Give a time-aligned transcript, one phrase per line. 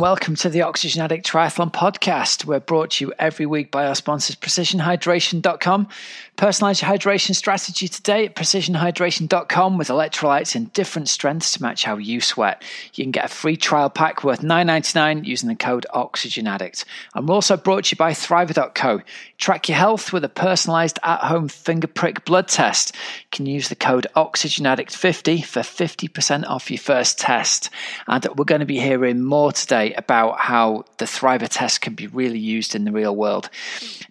[0.00, 2.44] welcome to the Oxygen Addict Triathlon Podcast.
[2.44, 5.88] We're brought to you every week by our sponsors, precisionhydration.com.
[6.36, 11.96] Personalize your hydration strategy today at precisionhydration.com with electrolytes in different strengths to match how
[11.96, 12.62] you sweat.
[12.94, 16.84] You can get a free trial pack worth $9.99 using the code OxygenAddict.
[17.14, 19.00] And we're also brought to you by Thriva.co.
[19.38, 22.94] Track your health with a personalized at home finger prick blood test.
[22.94, 27.70] You can use the code OxygenAddict50 for 50% off your first test.
[28.08, 32.06] And we're going to be hearing more today about how the Thriva test can be
[32.06, 33.50] really used in the real world.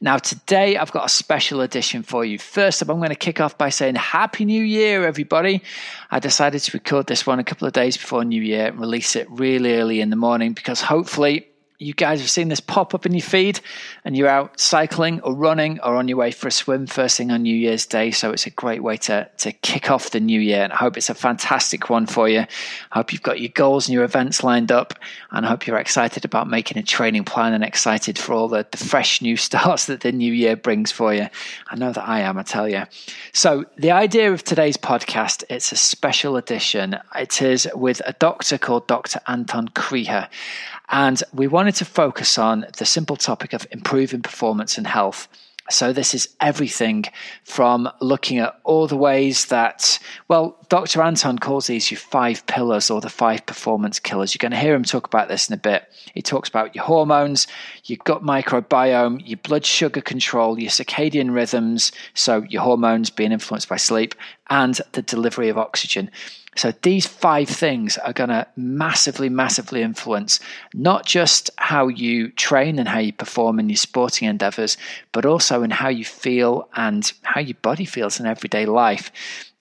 [0.02, 2.40] Now, today I've got a special edition for you.
[2.40, 5.62] First up, I'm going to kick off by saying Happy New Year, everybody.
[6.12, 9.16] I decided to record this one a couple of days before New Year and release
[9.16, 11.48] it really early in the morning because hopefully
[11.84, 13.60] you guys have seen this pop up in your feed
[14.06, 17.32] and you're out cycling or running or on your way for a swim first thing
[17.32, 18.12] on New Year's Day.
[18.12, 20.64] So it's a great way to, to kick off the new year.
[20.64, 22.40] And I hope it's a fantastic one for you.
[22.40, 22.48] I
[22.92, 24.94] hope you've got your goals and your events lined up.
[25.32, 28.66] And I hope you're excited about making a training plan and excited for all the,
[28.72, 31.28] the fresh new starts that the new year brings for you.
[31.68, 32.84] I know that I am, I tell you.
[33.34, 36.98] So the idea of today's podcast, it's a special edition.
[37.16, 39.20] It is with a doctor called Dr.
[39.28, 40.30] Anton Krige.
[40.94, 45.28] And we wanted to focus on the simple topic of improving performance and health.
[45.72, 47.06] So, this is everything
[47.46, 51.02] from looking at all the ways that, well, Dr.
[51.02, 54.36] Anton calls these your five pillars or the five performance killers.
[54.36, 55.86] You're going to hear him talk about this in a bit.
[56.14, 57.48] He talks about your hormones,
[57.86, 63.70] your gut microbiome, your blood sugar control, your circadian rhythms, so your hormones being influenced
[63.70, 64.14] by sleep,
[64.52, 66.12] and the delivery of oxygen.
[66.56, 70.40] So these five things are going to massively, massively influence
[70.74, 74.78] not just how you train and how you perform in your sporting endeavors,
[75.12, 79.12] but also in how you feel and how your body feels in everyday life.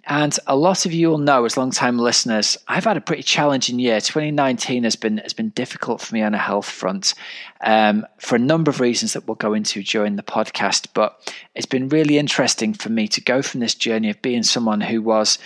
[0.04, 3.78] And a lot of you will know, as long-time listeners, I've had a pretty challenging
[3.78, 4.00] year.
[4.00, 7.14] 2019 has been has been difficult for me on a health front,
[7.60, 10.88] um, for a number of reasons that we'll go into during the podcast.
[10.92, 14.80] But it's been really interesting for me to go from this journey of being someone
[14.80, 15.38] who was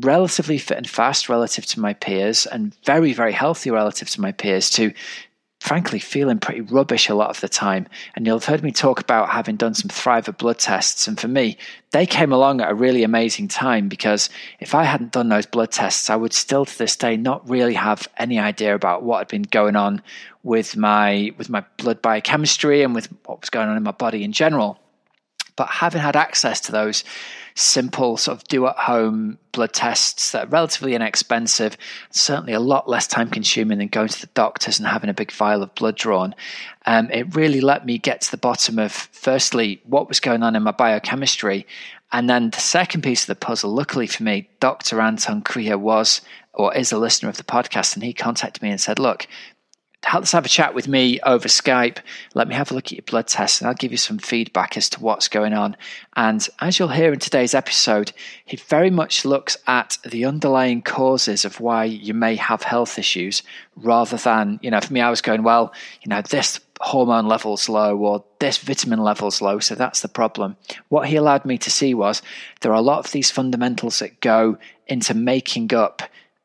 [0.00, 4.32] relatively fit and fast relative to my peers and very, very healthy relative to my
[4.32, 4.92] peers to
[5.62, 7.86] frankly feeling pretty rubbish a lot of the time.
[8.16, 11.06] And you'll have heard me talk about having done some Thriva blood tests.
[11.06, 11.56] And for me,
[11.92, 14.28] they came along at a really amazing time because
[14.58, 17.74] if I hadn't done those blood tests, I would still to this day not really
[17.74, 20.02] have any idea about what had been going on
[20.42, 24.24] with my with my blood biochemistry and with what was going on in my body
[24.24, 24.80] in general.
[25.54, 27.04] But having had access to those
[27.54, 31.76] simple sort of do at home blood tests that are relatively inexpensive,
[32.10, 35.30] certainly a lot less time consuming than going to the doctors and having a big
[35.30, 36.34] vial of blood drawn.
[36.86, 40.56] Um, it really let me get to the bottom of, firstly, what was going on
[40.56, 41.66] in my biochemistry.
[42.10, 45.00] And then the second piece of the puzzle, luckily for me, Dr.
[45.00, 46.20] Anton Krige was
[46.54, 49.26] or is a listener of the podcast, and he contacted me and said, Look,
[50.12, 51.98] let's have a chat with me over Skype.
[52.34, 54.76] Let me have a look at your blood tests and I'll give you some feedback
[54.76, 55.76] as to what's going on.
[56.16, 58.12] And as you'll hear in today's episode,
[58.44, 63.42] he very much looks at the underlying causes of why you may have health issues
[63.76, 67.68] rather than, you know, for me, I was going, well, you know, this hormone level's
[67.68, 70.56] low or this vitamin level's low, so that's the problem.
[70.88, 72.22] What he allowed me to see was
[72.60, 74.58] there are a lot of these fundamentals that go
[74.88, 76.02] into making up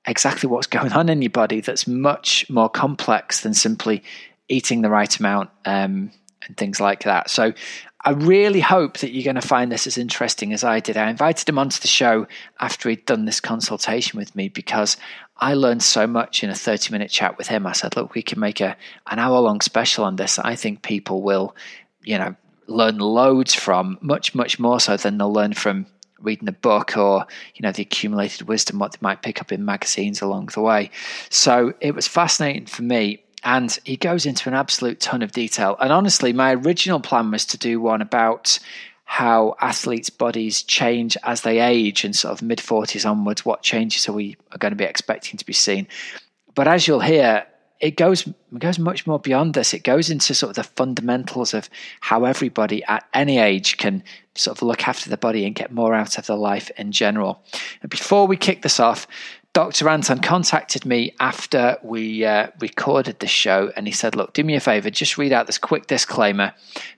[0.08, 4.04] exactly what's going on in your body that's much more complex than simply
[4.48, 6.12] eating the right amount um,
[6.48, 7.30] and things like that.
[7.30, 7.54] So
[8.02, 10.96] I really hope that you're going to find this as interesting as I did.
[10.96, 12.26] I invited him onto the show
[12.60, 14.96] after he'd done this consultation with me because
[15.36, 17.68] I learned so much in a 30 minute chat with him.
[17.68, 20.40] I said, look, we can make a an hour long special on this.
[20.40, 21.56] I think people will,
[22.02, 22.36] you know,
[22.68, 25.88] learn loads from, much, much more so than they'll learn from
[26.20, 29.66] reading a book or you know the accumulated wisdom what they might pick up in
[29.66, 30.90] magazines along the way.
[31.30, 33.24] So it was fascinating for me.
[33.44, 35.78] And he goes into an absolute ton of detail.
[35.80, 38.60] And honestly my original plan was to do one about
[39.10, 44.10] how athletes bodies change as they age and sort of mid 40s onwards what changes
[44.10, 45.88] are we are going to be expecting to be seen.
[46.56, 47.46] But as you'll hear
[47.80, 49.74] it goes it goes much more beyond this.
[49.74, 51.70] It goes into sort of the fundamentals of
[52.02, 54.04] how everybody at any age can
[54.36, 57.44] sort of look after the body and get more out of their life in general.
[57.82, 59.08] And before we kick this off,
[59.54, 59.90] Dr.
[59.90, 64.56] Anton contacted me after we uh, recorded the show and he said, Look, do me
[64.56, 66.54] a favor, just read out this quick disclaimer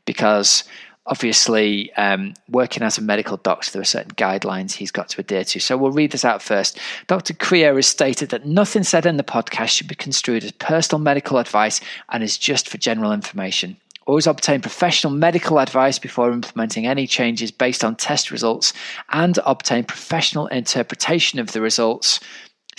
[0.05, 0.65] because
[1.09, 5.43] obviously, um, working as a medical doctor, there are certain guidelines he's got to adhere
[5.43, 5.59] to.
[5.59, 6.79] So we'll read this out first.
[7.07, 7.33] Dr.
[7.33, 11.39] Krige has stated that nothing said in the podcast should be construed as personal medical
[11.39, 13.75] advice and is just for general information.
[14.05, 18.73] Always obtain professional medical advice before implementing any changes based on test results
[19.09, 22.19] and obtain professional interpretation of the results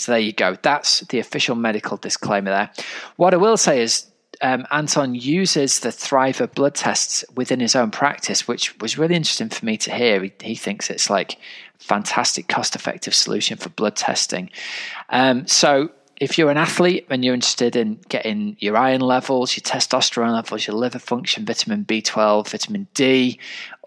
[0.01, 0.57] So there you go.
[0.63, 2.71] That's the official medical disclaimer there.
[3.17, 4.10] What I will say is
[4.43, 9.49] um, Anton uses the Thriva blood tests within his own practice, which was really interesting
[9.49, 10.23] for me to hear.
[10.23, 11.37] He, he thinks it's like
[11.79, 14.51] fantastic, cost effective solution for blood testing.
[15.11, 15.91] Um, so
[16.21, 20.67] if you're an athlete and you're interested in getting your iron levels, your testosterone levels,
[20.67, 23.39] your liver function, vitamin B12, vitamin D,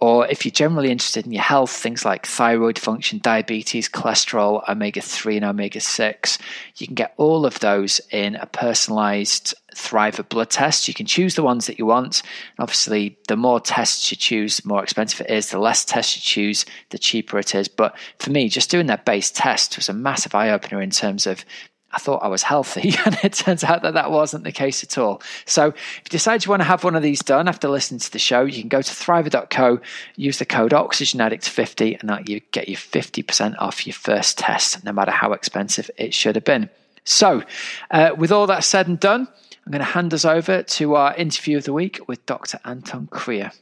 [0.03, 4.99] or if you're generally interested in your health, things like thyroid function, diabetes, cholesterol, omega
[4.99, 6.37] 3 and omega 6,
[6.75, 10.89] you can get all of those in a personalized Thriva blood test.
[10.89, 12.21] You can choose the ones that you want.
[12.59, 15.51] Obviously, the more tests you choose, the more expensive it is.
[15.51, 17.69] The less tests you choose, the cheaper it is.
[17.69, 21.25] But for me, just doing that base test was a massive eye opener in terms
[21.25, 21.45] of
[21.93, 24.97] I thought I was healthy, and it turns out that that wasn't the case at
[24.97, 25.21] all.
[25.45, 28.11] So, if you decide you want to have one of these done after listening to
[28.11, 29.79] the show, you can go to thriva.co,
[30.15, 34.91] use the code OxygenAddict50, and that you get you 50% off your first test, no
[34.91, 36.69] matter how expensive it should have been.
[37.05, 37.43] So,
[37.91, 39.27] uh, with all that said and done,
[39.65, 42.59] I'm going to hand us over to our interview of the week with Dr.
[42.65, 43.53] Anton Krige.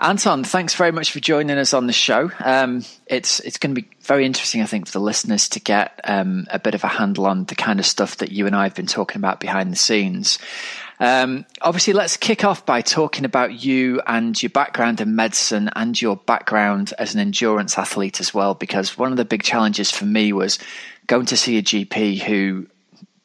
[0.00, 2.30] Anton, thanks very much for joining us on the show.
[2.38, 6.00] Um, it's it's going to be very interesting, I think, for the listeners to get
[6.04, 8.62] um, a bit of a handle on the kind of stuff that you and I
[8.62, 10.38] have been talking about behind the scenes.
[11.00, 16.00] Um, obviously, let's kick off by talking about you and your background in medicine and
[16.00, 18.54] your background as an endurance athlete as well.
[18.54, 20.60] Because one of the big challenges for me was
[21.08, 22.68] going to see a GP who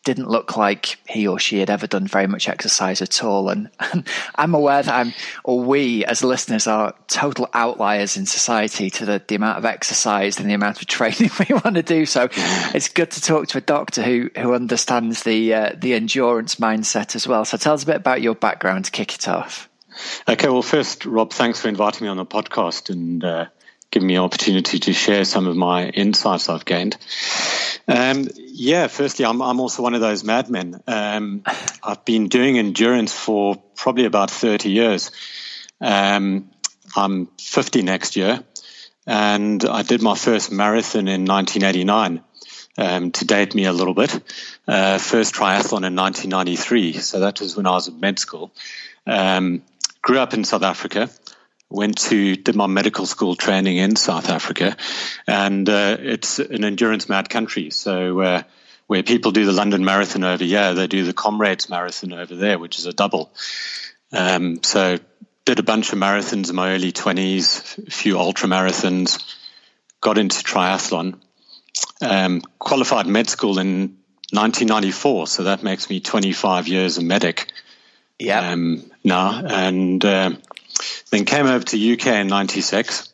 [0.04, 3.50] didn't look like he or she had ever done very much exercise at all.
[3.50, 5.14] And, and, I'm aware that I'm,
[5.44, 10.40] or we as listeners are total outliers in society to the, the amount of exercise
[10.40, 12.06] and the amount of training we want to do.
[12.06, 16.56] So it's good to talk to a doctor who, who understands the, uh, the endurance
[16.56, 17.46] mindset as well.
[17.46, 19.70] So tell us a bit about your background to kick it off.
[20.28, 20.50] Okay.
[20.50, 23.46] Well, first, Rob, thanks for inviting me on the podcast and, uh,
[23.94, 26.98] giving me an opportunity to share some of my insights I've gained.
[27.88, 30.82] Um, yeah, firstly, I'm, I'm also one of those madmen.
[30.88, 31.44] Um,
[31.84, 35.12] I've been doing endurance for probably about 30 years.
[35.80, 36.50] Um,
[36.96, 38.44] I'm 50 next year,
[39.06, 42.24] and I did my first marathon in 1989.
[42.76, 44.20] Um, to date me a little bit,
[44.68, 46.94] uh, first triathlon in 1993.
[46.94, 48.52] So that was when I was at med school.
[49.06, 49.62] Um,
[50.02, 51.08] grew up in South Africa
[51.74, 54.78] went to did my medical school training in South Africa,
[55.28, 57.72] and uh, it's an endurance mad country.
[57.72, 58.44] So uh,
[58.86, 62.60] where people do the London Marathon over here, they do the Comrades Marathon over there,
[62.60, 63.34] which is a double.
[64.12, 65.00] Um, so
[65.46, 69.36] did a bunch of marathons in my early twenties, a few ultra marathons,
[70.00, 71.20] got into triathlon,
[72.02, 73.98] um, qualified med school in
[74.30, 75.26] 1994.
[75.26, 77.52] So that makes me 25 years a medic.
[78.20, 78.52] Yeah.
[78.52, 80.06] Um, now and.
[80.06, 80.32] Uh,
[81.12, 83.14] then came over to UK in 96.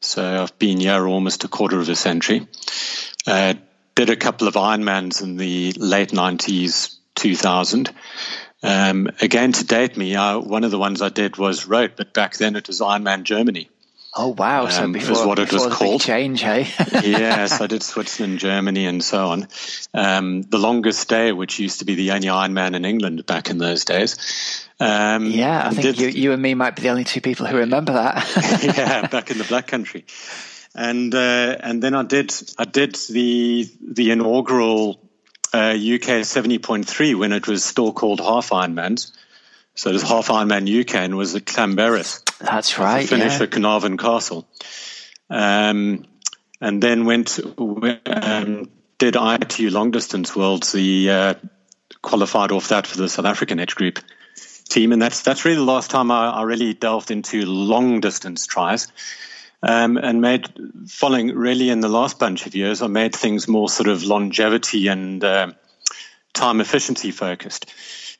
[0.00, 2.46] So I've been here almost a quarter of a century.
[3.26, 3.54] Uh,
[3.94, 7.90] did a couple of Ironmans in the late 90s, 2000.
[8.62, 12.14] Um, again, to date me, uh, one of the ones I did was Roth, but
[12.14, 13.68] back then it was Ironman Germany.
[14.16, 14.68] Oh wow!
[14.68, 16.00] So um, before, what it was called.
[16.00, 16.68] change, hey?
[16.92, 19.48] yes, I did Switzerland, Germany, and so on.
[19.92, 23.58] Um, the longest day, which used to be the only Ironman in England back in
[23.58, 24.68] those days.
[24.78, 27.46] Um, yeah, I think did, you, you and me might be the only two people
[27.46, 28.62] who remember that.
[28.76, 30.04] yeah, back in the Black Country,
[30.76, 35.00] and uh, and then I did I did the the inaugural
[35.52, 39.10] uh, UK seventy point three when it was still called half Ironmans.
[39.74, 42.23] So it was half Ironman UK and was at Llanberis.
[42.40, 43.08] That's right.
[43.08, 43.44] Finish yeah.
[43.44, 44.46] at Carnarvon Castle,
[45.30, 46.04] um,
[46.60, 47.38] and then went
[48.06, 50.72] um, did ITU long distance worlds.
[50.72, 51.34] The uh,
[52.02, 53.98] qualified off that for the South African age group
[54.68, 58.46] team, and that's that's really the last time I, I really delved into long distance
[58.46, 58.88] tries.
[59.62, 60.46] Um, and made
[60.88, 64.88] following really in the last bunch of years, I made things more sort of longevity
[64.88, 65.52] and uh,
[66.34, 67.72] time efficiency focused.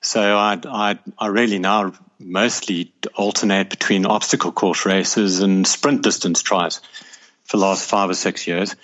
[0.04, 6.42] So I, I, I really now mostly alternate between obstacle course races and sprint distance
[6.42, 6.82] tries
[7.44, 8.76] for the last five or six years,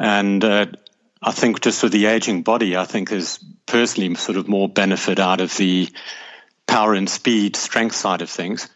[0.00, 0.66] and uh,
[1.22, 5.20] I think just with the aging body, I think there's personally sort of more benefit
[5.20, 5.88] out of the
[6.66, 8.68] power and speed, strength side of things,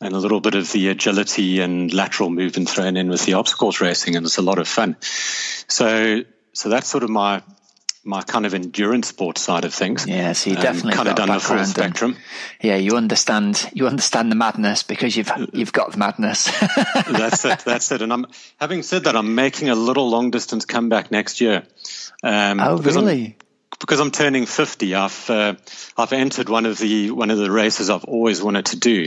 [0.00, 3.80] and a little bit of the agility and lateral movement thrown in with the obstacles
[3.80, 4.96] racing, and it's a lot of fun.
[5.00, 7.42] So, so that's sort of my
[8.10, 10.06] my kind of endurance sport side of things.
[10.06, 12.16] Yeah, so you um, definitely kind of done the full spectrum.
[12.60, 16.50] yeah, you understand you understand the madness because you've you've got the madness.
[17.08, 17.60] that's it.
[17.60, 18.02] That's it.
[18.02, 18.26] And I'm
[18.58, 21.62] having said that, I'm making a little long distance comeback next year.
[22.22, 23.36] Um, oh, really?
[23.80, 25.54] because I'm turning 50, I've uh,
[25.96, 29.06] I've entered one of the one of the races I've always wanted to do.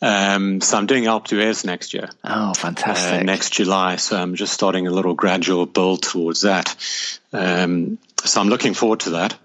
[0.00, 2.10] Um, so I'm doing Alpe d'Huez next year.
[2.22, 3.20] Oh, fantastic!
[3.20, 3.96] Uh, next July.
[3.96, 6.76] So I'm just starting a little gradual build towards that.
[7.32, 9.36] Um, so I'm looking forward to that.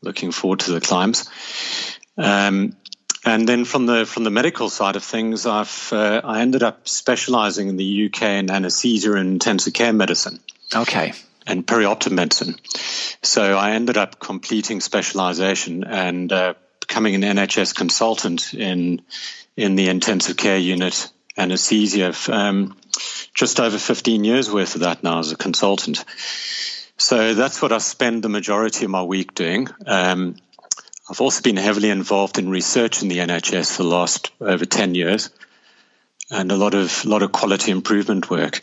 [0.00, 1.28] Looking forward to the climbs.
[2.16, 2.76] Um,
[3.24, 6.88] and then from the from the medical side of things, I've uh, I ended up
[6.88, 10.40] specialising in the UK in anaesthesia and intensive care medicine.
[10.74, 11.12] Okay
[11.48, 12.56] and perioperative medicine.
[13.22, 19.02] So I ended up completing specialization and uh, becoming an NHS consultant in
[19.56, 22.14] in the intensive care unit anesthesia.
[22.28, 22.76] Um,
[23.34, 26.04] just over 15 years worth of that now as a consultant.
[26.98, 29.68] So that's what I spend the majority of my week doing.
[29.86, 30.34] Um,
[31.08, 34.96] I've also been heavily involved in research in the NHS for the last over 10
[34.96, 35.30] years
[36.30, 38.60] and a lot of lot of quality improvement work.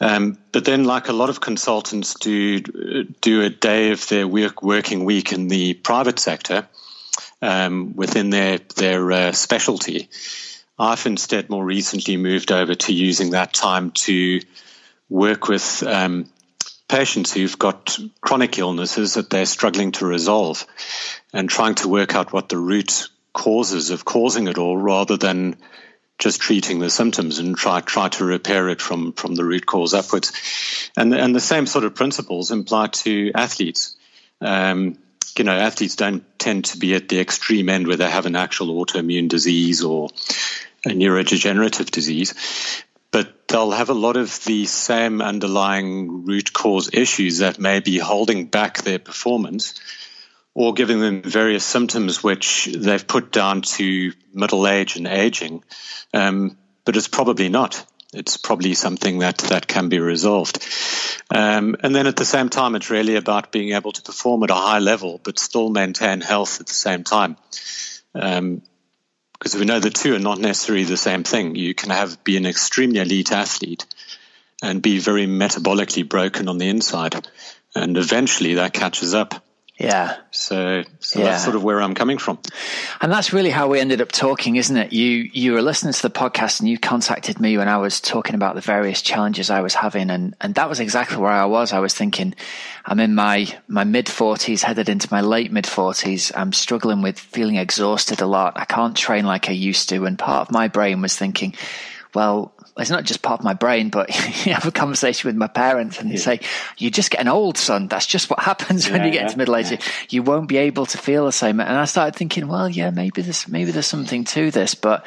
[0.00, 2.60] Um, but then, like a lot of consultants do,
[3.20, 6.66] do a day of their work, working week in the private sector
[7.42, 10.08] um, within their their uh, specialty.
[10.78, 14.40] I've instead more recently moved over to using that time to
[15.10, 16.24] work with um,
[16.90, 20.66] patients who've got chronic illnesses that they're struggling to resolve,
[21.32, 25.56] and trying to work out what the root causes of causing it all, rather than
[26.18, 29.94] just treating the symptoms and try try to repair it from from the root cause
[29.94, 30.32] upwards.
[30.96, 33.96] And and the same sort of principles apply to athletes.
[34.40, 34.98] Um,
[35.38, 38.36] you know, athletes don't tend to be at the extreme end where they have an
[38.36, 40.08] actual autoimmune disease or
[40.84, 42.34] a neurodegenerative disease,
[43.50, 48.46] they'll have a lot of the same underlying root cause issues that may be holding
[48.46, 49.74] back their performance
[50.54, 55.62] or giving them various symptoms which they've put down to middle age and aging,
[56.14, 57.84] um, but it's probably not.
[58.12, 60.66] It's probably something that, that can be resolved.
[61.30, 64.50] Um, and then at the same time, it's really about being able to perform at
[64.50, 67.36] a high level, but still maintain health at the same time.
[68.14, 68.62] Um,
[69.40, 71.56] because we know the two are not necessarily the same thing.
[71.56, 73.86] You can have be an extremely elite athlete
[74.62, 77.26] and be very metabolically broken on the inside,
[77.74, 79.42] and eventually that catches up.
[79.80, 80.18] Yeah.
[80.30, 81.24] So, so yeah.
[81.24, 82.38] that's sort of where I'm coming from.
[83.00, 84.92] And that's really how we ended up talking, isn't it?
[84.92, 88.34] You you were listening to the podcast and you contacted me when I was talking
[88.34, 91.72] about the various challenges I was having and and that was exactly where I was.
[91.72, 92.34] I was thinking
[92.84, 96.30] I'm in my my mid 40s headed into my late mid 40s.
[96.36, 98.60] I'm struggling with feeling exhausted a lot.
[98.60, 101.54] I can't train like I used to and part of my brain was thinking
[102.14, 104.08] well, it's not just part of my brain, but
[104.46, 106.20] you have a conversation with my parents and they yeah.
[106.20, 106.40] say,
[106.78, 107.88] you're just getting old, son.
[107.88, 109.70] That's just what happens yeah, when you get into middle age.
[109.70, 109.80] Yeah.
[110.08, 111.60] You won't be able to feel the same.
[111.60, 115.06] And I started thinking, well, yeah, maybe there's, maybe there's something to this, but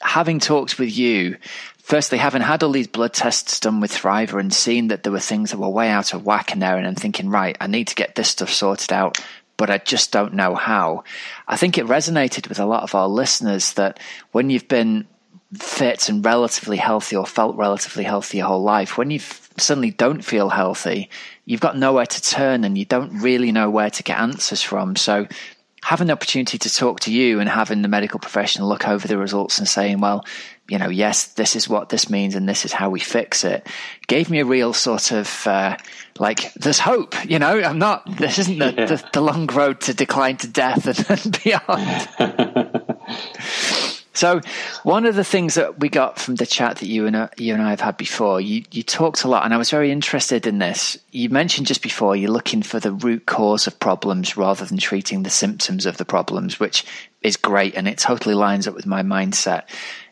[0.00, 1.36] having talked with you,
[1.78, 5.20] firstly, having had all these blood tests done with Thriva and seeing that there were
[5.20, 7.88] things that were way out of whack in there and I'm thinking, right, I need
[7.88, 9.18] to get this stuff sorted out
[9.56, 11.04] but I just don't know how.
[11.46, 14.00] I think it resonated with a lot of our listeners that
[14.32, 15.06] when you've been
[15.54, 19.18] fit and relatively healthy or felt relatively healthy your whole life, when you
[19.56, 21.10] suddenly don't feel healthy,
[21.44, 24.96] you've got nowhere to turn and you don't really know where to get answers from.
[24.96, 25.26] So
[25.84, 29.18] having the opportunity to talk to you and having the medical professional look over the
[29.18, 30.24] results and saying, well,
[30.66, 33.66] you know, yes, this is what this means and this is how we fix it,
[34.06, 35.76] gave me a real sort of uh,
[36.18, 37.14] like, there's hope.
[37.28, 38.16] You know, I'm not.
[38.16, 38.86] This isn't the, yeah.
[38.86, 42.08] the, the long road to decline to death and, and beyond.
[44.14, 44.40] So,
[44.84, 47.52] one of the things that we got from the chat that you and uh, you
[47.52, 50.46] and I have had before, you you talked a lot, and I was very interested
[50.46, 50.96] in this.
[51.10, 55.24] You mentioned just before you're looking for the root cause of problems rather than treating
[55.24, 56.84] the symptoms of the problems, which
[57.22, 59.64] is great, and it totally lines up with my mindset.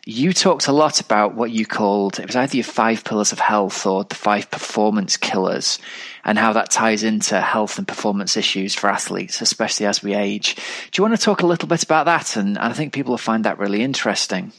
[0.05, 3.39] You talked a lot about what you called it was either your five pillars of
[3.39, 5.79] health or the five performance killers
[6.25, 10.55] and how that ties into health and performance issues for athletes, especially as we age.
[10.91, 12.35] Do you want to talk a little bit about that?
[12.35, 14.51] And I think people will find that really interesting.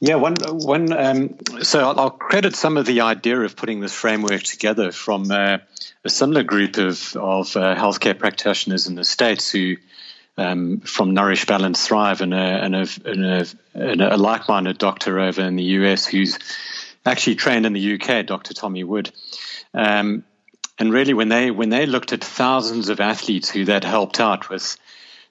[0.00, 4.42] Yeah, one, one, um, so I'll credit some of the idea of putting this framework
[4.42, 5.58] together from uh,
[6.04, 9.76] a similar group of, of uh, healthcare practitioners in the States who,
[10.36, 15.20] um, from Nourish, Balance, Thrive, and a, and a, and a, and a like-minded doctor
[15.20, 16.38] over in the US who's
[17.06, 18.54] actually trained in the UK, Dr.
[18.54, 19.12] Tommy Wood.
[19.72, 20.24] Um,
[20.78, 24.50] and really, when they when they looked at thousands of athletes who they'd helped out
[24.50, 24.76] with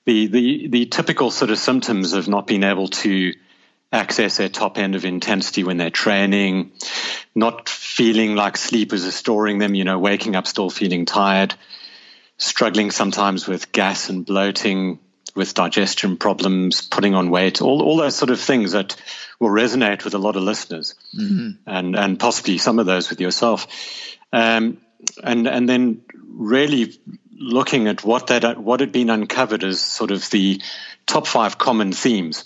[0.06, 3.34] the the the typical sort of symptoms of not being able to
[3.92, 6.72] access their top end of intensity when they're training,
[7.36, 11.54] not feeling like sleep is restoring them, you know, waking up still feeling tired,
[12.38, 15.00] struggling sometimes with gas and bloating,
[15.36, 18.96] with digestion problems, putting on weight, all, all those sort of things that
[19.40, 21.52] will resonate with a lot of listeners, mm-hmm.
[21.66, 23.68] and, and possibly some of those with yourself.
[24.32, 24.80] Um,
[25.24, 26.94] and and then really
[27.32, 30.62] looking at what that what had been uncovered as sort of the
[31.06, 32.46] top five common themes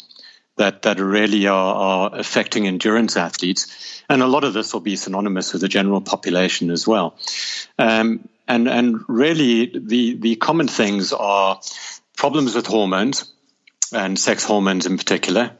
[0.58, 4.96] that that really are, are affecting endurance athletes, and a lot of this will be
[4.96, 7.15] synonymous with the general population as well.
[7.77, 11.60] Um, and and really, the the common things are
[12.16, 13.32] problems with hormones
[13.94, 15.51] and sex hormones in particular.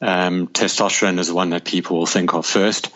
[0.00, 2.90] Um, testosterone is one that people will think of first.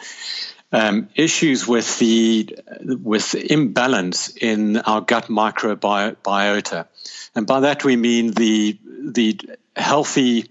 [0.73, 6.87] Um, issues with the with imbalance in our gut microbiota,
[7.35, 9.41] and by that we mean the the
[9.75, 10.51] healthy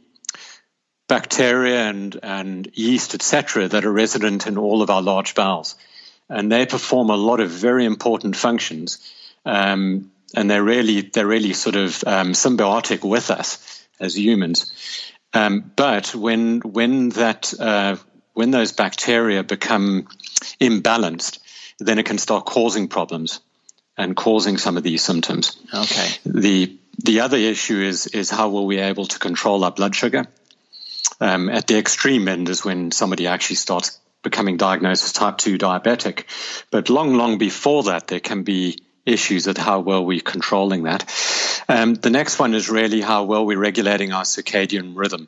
[1.10, 5.76] bacteria and, and yeast, etc., that are resident in all of our large bowels.
[6.30, 9.00] And they perform a lot of very important functions.
[9.46, 14.72] Um, and they're really, they're really sort of um, symbiotic with us as humans.
[15.34, 17.98] Um, but when, when, that, uh,
[18.34, 20.08] when those bacteria become
[20.62, 21.40] imbalanced,
[21.80, 23.40] then it can start causing problems
[23.98, 25.58] and causing some of these symptoms.
[25.74, 26.10] Okay.
[26.26, 29.96] The the other issue is is how will we be able to control our blood
[29.96, 30.26] sugar?
[31.22, 35.58] Um, at the extreme end is when somebody actually starts becoming diagnosed as type 2
[35.58, 36.26] diabetic.
[36.72, 41.10] But long, long before that, there can be issues at how well we're controlling that.
[41.68, 45.28] Um, the next one is really how well we're regulating our circadian rhythm,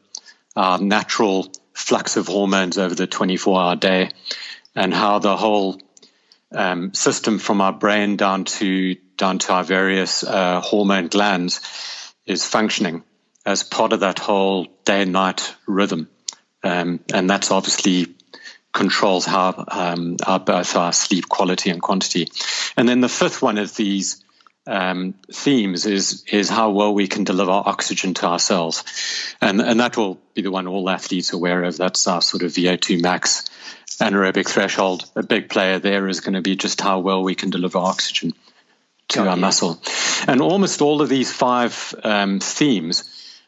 [0.55, 4.11] our natural flux of hormones over the 24 hour day,
[4.75, 5.81] and how the whole
[6.51, 11.61] um, system from our brain down to down to our various uh, hormone glands
[12.25, 13.03] is functioning
[13.45, 16.09] as part of that whole day and night rhythm.
[16.63, 18.15] Um, and that's obviously
[18.73, 22.27] controls how um, our both our sleep quality and quantity.
[22.77, 24.23] And then the fifth one of these
[24.67, 28.83] um, themes is is how well we can deliver oxygen to our cells,
[29.41, 31.77] and and that will be the one all athletes are aware of.
[31.77, 33.49] That's our sort of VO2 max
[33.99, 35.09] anaerobic threshold.
[35.15, 38.33] A big player there is going to be just how well we can deliver oxygen
[39.09, 39.81] to our muscle,
[40.27, 43.03] and almost all of these five um, themes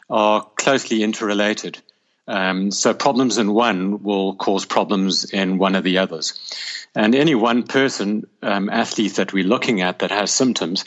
[0.10, 1.80] are closely interrelated.
[2.27, 6.39] Um, so problems in one will cause problems in one of the others.
[6.96, 10.86] And any one person, um, athlete that we're looking at that has symptoms,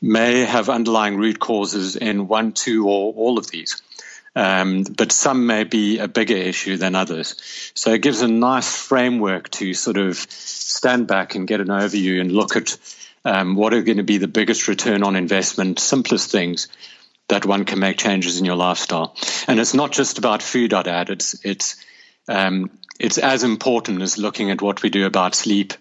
[0.00, 3.80] may have underlying root causes in one, two, or all of these.
[4.36, 7.34] Um, but some may be a bigger issue than others.
[7.74, 12.20] So it gives a nice framework to sort of stand back and get an overview
[12.20, 12.76] and look at
[13.24, 16.68] um, what are going to be the biggest return on investment, simplest things
[17.28, 19.16] that one can make changes in your lifestyle.
[19.46, 21.10] And it's not just about food, I'd add.
[21.10, 21.76] It's it's
[22.26, 25.74] um, it's as important as looking at what we do about sleep,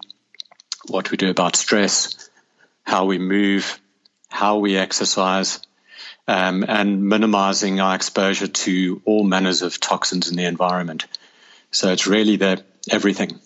[0.88, 2.30] what we do about stress,
[2.84, 3.80] how we move,
[4.30, 5.60] how we exercise,
[6.28, 11.08] um, and minimizing our exposure to all manners of toxins in the environment.
[11.72, 13.40] So it's really the everything.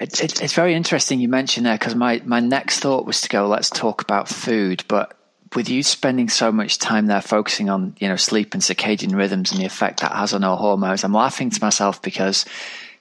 [0.00, 3.28] It, it, it's very interesting you mentioned there because my, my next thought was to
[3.28, 4.84] go, let's talk about food.
[4.88, 5.16] But
[5.54, 9.52] with you spending so much time there focusing on you know sleep and circadian rhythms
[9.52, 12.44] and the effect that has on our hormones, I'm laughing to myself because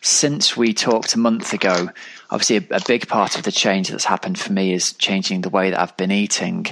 [0.01, 1.89] since we talked a month ago,
[2.29, 5.49] obviously a, a big part of the change that's happened for me is changing the
[5.49, 6.67] way that I've been eating,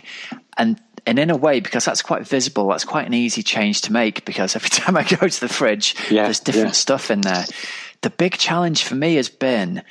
[0.58, 3.94] and and in a way, because that's quite visible, that's quite an easy change to
[3.94, 6.74] make because every time I go to the fridge, yeah, there's different yeah.
[6.74, 7.46] stuff in there.
[8.02, 9.84] The big challenge for me has been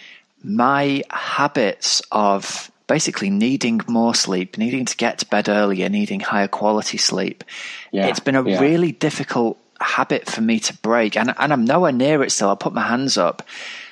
[0.42, 6.48] my habits of basically needing more sleep, needing to get to bed earlier, needing higher
[6.48, 7.44] quality sleep.
[7.92, 8.59] Yeah, it's been a yeah.
[8.59, 12.48] really difficult habit for me to break, and, and I'm nowhere near it still.
[12.48, 13.46] I'll put my hands up.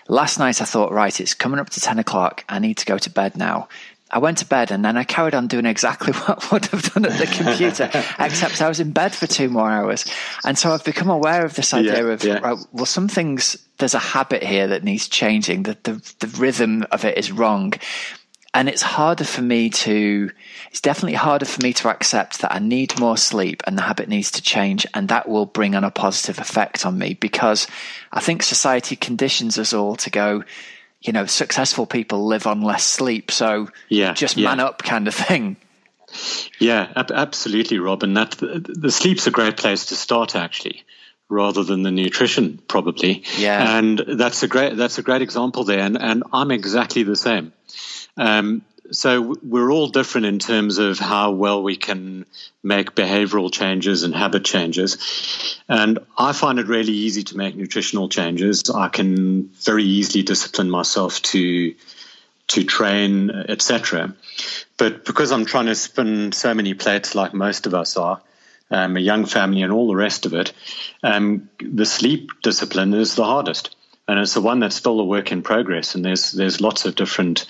[0.08, 2.44] Last night I thought, right, it's coming up to 10 o'clock.
[2.48, 3.68] I need to go to bed now.
[4.10, 6.82] I went to bed and then I carried on doing exactly what I would have
[6.92, 10.06] done at the computer, except I was in bed for two more hours.
[10.44, 12.38] And so I've become aware of this idea yeah, of, yeah.
[12.38, 16.84] Right, well, some things, there's a habit here that needs changing, that the, the rhythm
[16.90, 17.74] of it is wrong
[18.54, 20.30] and it's harder for me to
[20.70, 24.08] it's definitely harder for me to accept that I need more sleep and the habit
[24.08, 27.66] needs to change and that will bring on a positive effect on me because
[28.12, 30.44] I think society conditions us all to go
[31.00, 33.30] you know successful people live on less sleep.
[33.30, 34.48] So yeah just yeah.
[34.48, 35.56] man up kind of thing.
[36.58, 38.14] Yeah ab- absolutely Robin.
[38.14, 40.84] That the sleep's a great place to start actually
[41.28, 43.22] rather than the nutrition probably.
[43.36, 43.78] Yeah.
[43.78, 47.52] And that's a great that's a great example there and, and I'm exactly the same
[48.18, 52.24] um, so we're all different in terms of how well we can
[52.62, 55.60] make behavioral changes and habit changes.
[55.68, 58.70] And I find it really easy to make nutritional changes.
[58.70, 61.74] I can very easily discipline myself to
[62.48, 64.14] to train, etc.
[64.78, 68.22] But because I'm trying to spin so many plates like most of us are,
[68.70, 70.54] um, a young family and all the rest of it,
[71.02, 73.76] um, the sleep discipline is the hardest.
[74.06, 75.94] And it's the one that's still a work in progress.
[75.94, 77.44] And there's there's lots of different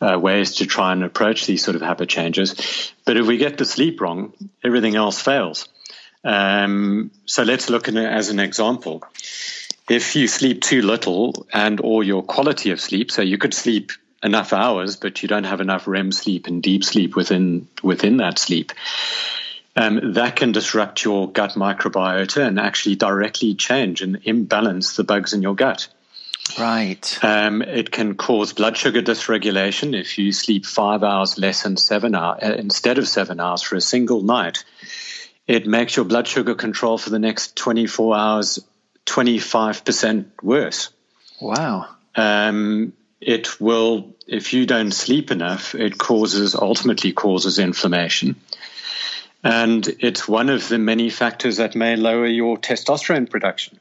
[0.00, 2.92] uh, ways to try and approach these sort of habit changes.
[3.04, 4.32] But if we get the sleep wrong,
[4.64, 5.68] everything else fails.
[6.24, 9.02] Um, so let's look at it as an example.
[9.88, 13.92] If you sleep too little and or your quality of sleep, so you could sleep
[14.22, 18.38] enough hours, but you don't have enough REM sleep and deep sleep within within that
[18.38, 18.72] sleep.
[19.76, 25.32] Um, that can disrupt your gut microbiota and actually directly change and imbalance the bugs
[25.32, 25.86] in your gut.
[26.56, 27.18] Right.
[27.22, 32.14] Um, it can cause blood sugar dysregulation if you sleep five hours less than seven
[32.14, 34.64] hours uh, instead of seven hours for a single night.
[35.46, 38.58] It makes your blood sugar control for the next 24 hours
[39.06, 40.90] 25% worse.
[41.40, 41.88] Wow.
[42.14, 48.36] Um, it will, if you don't sleep enough, it causes, ultimately causes inflammation.
[49.42, 53.78] And it's one of the many factors that may lower your testosterone production.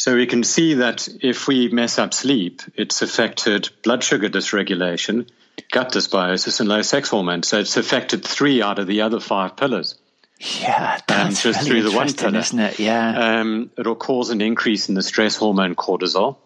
[0.00, 5.28] So we can see that if we mess up sleep, it's affected blood sugar dysregulation,
[5.70, 7.48] gut dysbiosis, and low sex hormones.
[7.48, 9.96] So it's affected three out of the other five pillars.
[10.38, 12.78] Yeah, that's um, just really through the one pillar, isn't it?
[12.78, 16.38] Yeah, um, it'll cause an increase in the stress hormone cortisol.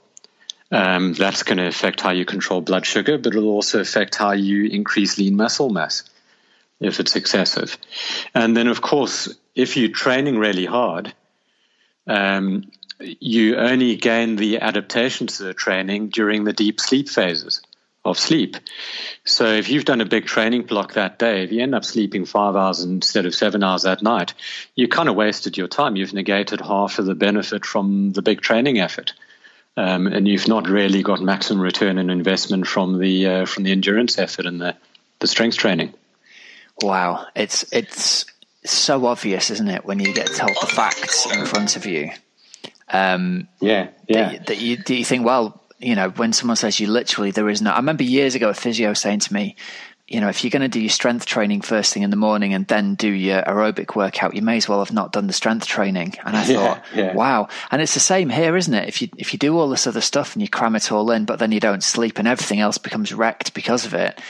[0.72, 4.32] Um, that's going to affect how you control blood sugar, but it'll also affect how
[4.32, 6.02] you increase lean muscle mass
[6.80, 7.78] if it's excessive.
[8.34, 11.14] And then, of course, if you're training really hard,
[12.08, 12.72] um,
[13.20, 17.60] you only gain the adaptation to the training during the deep sleep phases
[18.04, 18.56] of sleep.
[19.24, 22.26] So if you've done a big training block that day, if you end up sleeping
[22.26, 24.34] five hours instead of seven hours that night,
[24.74, 25.96] you kind of wasted your time.
[25.96, 29.14] You've negated half of the benefit from the big training effort.
[29.76, 33.72] Um, and you've not really got maximum return on investment from the uh, from the
[33.72, 34.76] endurance effort and the,
[35.18, 35.92] the strength training.
[36.80, 38.24] Wow, it's it's
[38.64, 42.10] so obvious, isn't it, when you get told the facts in front of you?
[42.88, 44.33] Um, yeah, yeah.
[44.33, 47.49] That, that you, that you think, well, you know, when someone says you literally, there
[47.49, 47.70] is no.
[47.70, 49.57] I remember years ago a physio saying to me,
[50.07, 52.53] you know, if you're going to do your strength training first thing in the morning
[52.53, 55.66] and then do your aerobic workout, you may as well have not done the strength
[55.66, 56.14] training.
[56.25, 57.14] And I thought, yeah.
[57.14, 57.49] wow.
[57.70, 58.88] And it's the same here, isn't it?
[58.88, 61.25] If you if you do all this other stuff and you cram it all in,
[61.25, 64.20] but then you don't sleep and everything else becomes wrecked because of it,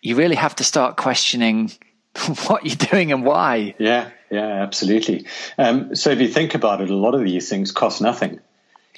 [0.00, 1.72] you really have to start questioning
[2.46, 3.74] what you're doing and why.
[3.78, 5.26] Yeah, yeah, absolutely.
[5.56, 8.40] Um, so if you think about it, a lot of these things cost nothing.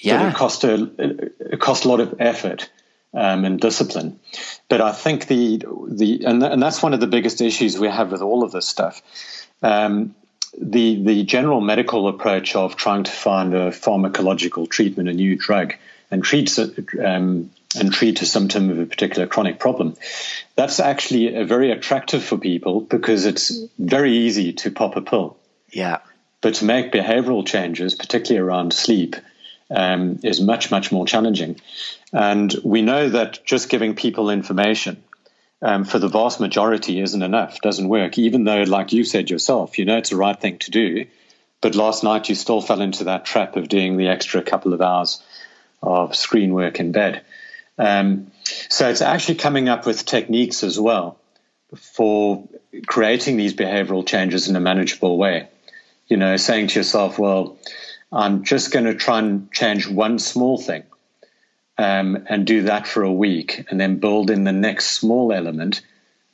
[0.00, 2.70] Yeah, it cost a it cost a lot of effort
[3.12, 4.18] um, and discipline.
[4.68, 8.12] But I think the the and, and that's one of the biggest issues we have
[8.12, 9.02] with all of this stuff.
[9.62, 10.14] Um,
[10.58, 15.74] the the general medical approach of trying to find a pharmacological treatment, a new drug,
[16.10, 19.96] and treat um, and treat a symptom of a particular chronic problem.
[20.60, 25.38] That's actually a very attractive for people because it's very easy to pop a pill.
[25.70, 26.00] Yeah.
[26.42, 29.16] But to make behavioral changes, particularly around sleep,
[29.70, 31.58] um, is much, much more challenging.
[32.12, 35.02] And we know that just giving people information
[35.62, 39.78] um, for the vast majority isn't enough, doesn't work, even though, like you said yourself,
[39.78, 41.06] you know it's the right thing to do.
[41.62, 44.82] But last night you still fell into that trap of doing the extra couple of
[44.82, 45.22] hours
[45.82, 47.22] of screen work in bed.
[47.80, 48.30] Um,
[48.68, 51.18] so it's actually coming up with techniques as well
[51.76, 52.46] for
[52.86, 55.48] creating these behavioral changes in a manageable way.
[56.06, 57.58] You know, saying to yourself, well,
[58.12, 60.82] I'm just going to try and change one small thing
[61.78, 65.80] um, and do that for a week and then build in the next small element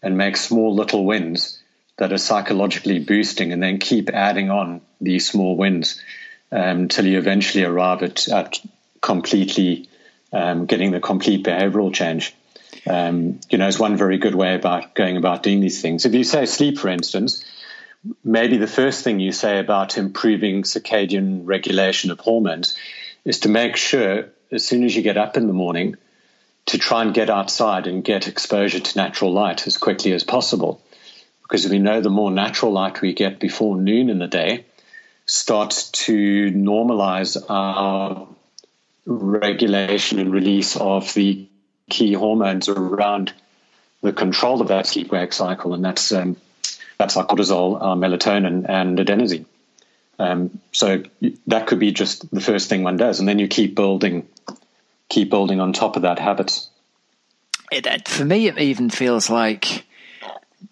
[0.02, 1.62] and make small little wins
[1.98, 6.02] that are psychologically boosting and then keep adding on these small wins
[6.50, 8.58] until um, you eventually arrive at, at
[9.00, 9.88] completely
[10.36, 12.34] um, getting the complete behavioral change.
[12.86, 16.04] Um, you know, is one very good way about going about doing these things.
[16.04, 17.44] If you say sleep, for instance,
[18.22, 22.76] maybe the first thing you say about improving circadian regulation of hormones
[23.24, 25.96] is to make sure as soon as you get up in the morning
[26.66, 30.80] to try and get outside and get exposure to natural light as quickly as possible.
[31.42, 34.66] Because we know the more natural light we get before noon in the day
[35.24, 38.28] starts to normalize our
[39.06, 41.46] regulation and release of the
[41.88, 43.32] key hormones around
[44.02, 46.36] the control of that sleep wake cycle, and that's um,
[46.98, 49.46] that's our cortisol, our melatonin, and adenosine.
[50.18, 51.02] Um, so
[51.46, 54.26] that could be just the first thing one does, and then you keep building,
[55.08, 56.66] keep building on top of that habit.
[57.70, 59.86] It, for me, it even feels like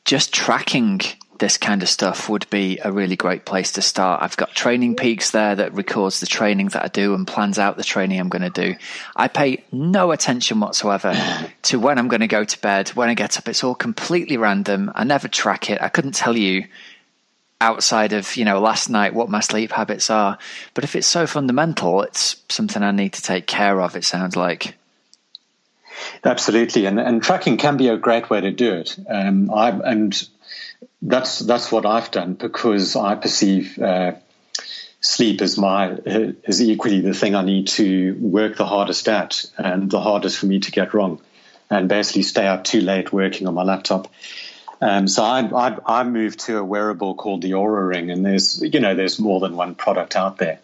[0.05, 1.01] just tracking
[1.39, 4.23] this kind of stuff would be a really great place to start.
[4.23, 7.77] I've got Training Peaks there that records the training that I do and plans out
[7.77, 8.77] the training I'm going to do.
[9.17, 11.15] I pay no attention whatsoever
[11.63, 13.49] to when I'm going to go to bed, when I get up.
[13.49, 14.93] It's all completely random.
[14.95, 15.83] I never track it.
[15.83, 16.67] I couldn't tell you
[17.61, 20.39] outside of, you know, last night what my sleep habits are.
[20.75, 24.37] But if it's so fundamental, it's something I need to take care of, it sounds
[24.37, 24.77] like.
[26.25, 28.97] Absolutely, and and tracking can be a great way to do it.
[29.09, 30.29] Um, I and
[31.05, 34.13] that's that's what I've done because I perceive uh,
[35.01, 39.91] sleep as my is equally the thing I need to work the hardest at and
[39.91, 41.21] the hardest for me to get wrong,
[41.69, 44.11] and basically stay up too late working on my laptop.
[44.81, 48.63] Um, so I, I, I moved to a wearable called the Oura Ring, and there's
[48.63, 50.61] you know there's more than one product out there,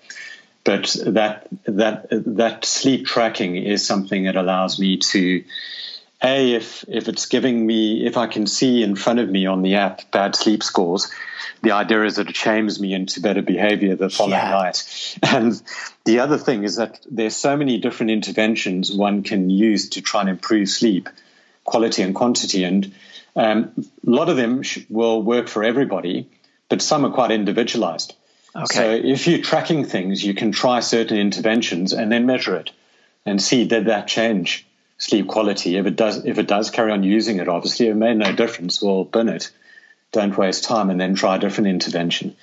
[0.65, 5.45] but that that that sleep tracking is something that allows me to
[6.23, 9.63] a if if it's giving me if I can see in front of me on
[9.63, 11.11] the app bad sleep scores,
[11.63, 14.51] the idea is that it shames me into better behavior the following yeah.
[14.51, 15.19] night.
[15.23, 15.61] And
[16.05, 20.21] the other thing is that there's so many different interventions one can use to try
[20.21, 21.09] and improve sleep
[21.65, 22.93] quality and quantity and
[23.37, 23.73] um,
[24.07, 26.29] a lot of them will work for everybody,
[26.69, 28.15] but some are quite individualized.
[28.57, 28.67] Okay.
[28.75, 32.73] So if you're tracking things, you can try certain interventions and then measure it
[33.25, 34.67] and see did that change
[35.01, 35.77] sleep quality.
[35.77, 38.81] If it does, if it does carry on using it, obviously it made no difference.
[38.81, 39.51] Well, bin it.
[40.13, 42.37] Don't waste time and then try a different intervention.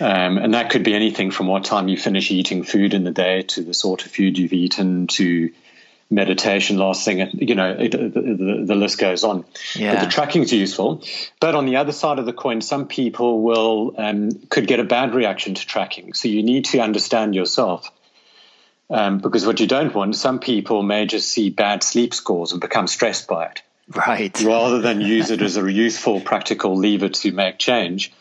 [0.00, 3.10] Um, and that could be anything from what time you finish eating food in the
[3.10, 5.52] day to the sort of food you've eaten to
[6.08, 9.94] meditation last thing you know it, the, the, the, list goes on yeah.
[9.94, 11.02] but the tracking is useful
[11.40, 14.84] but on the other side of the coin some people will um, could get a
[14.84, 17.90] bad reaction to tracking so you need to understand yourself
[18.92, 22.60] um, because what you don't want some people may just see bad sleep scores and
[22.60, 23.62] become stressed by it
[23.96, 28.12] right rather than use it as a useful practical lever to make change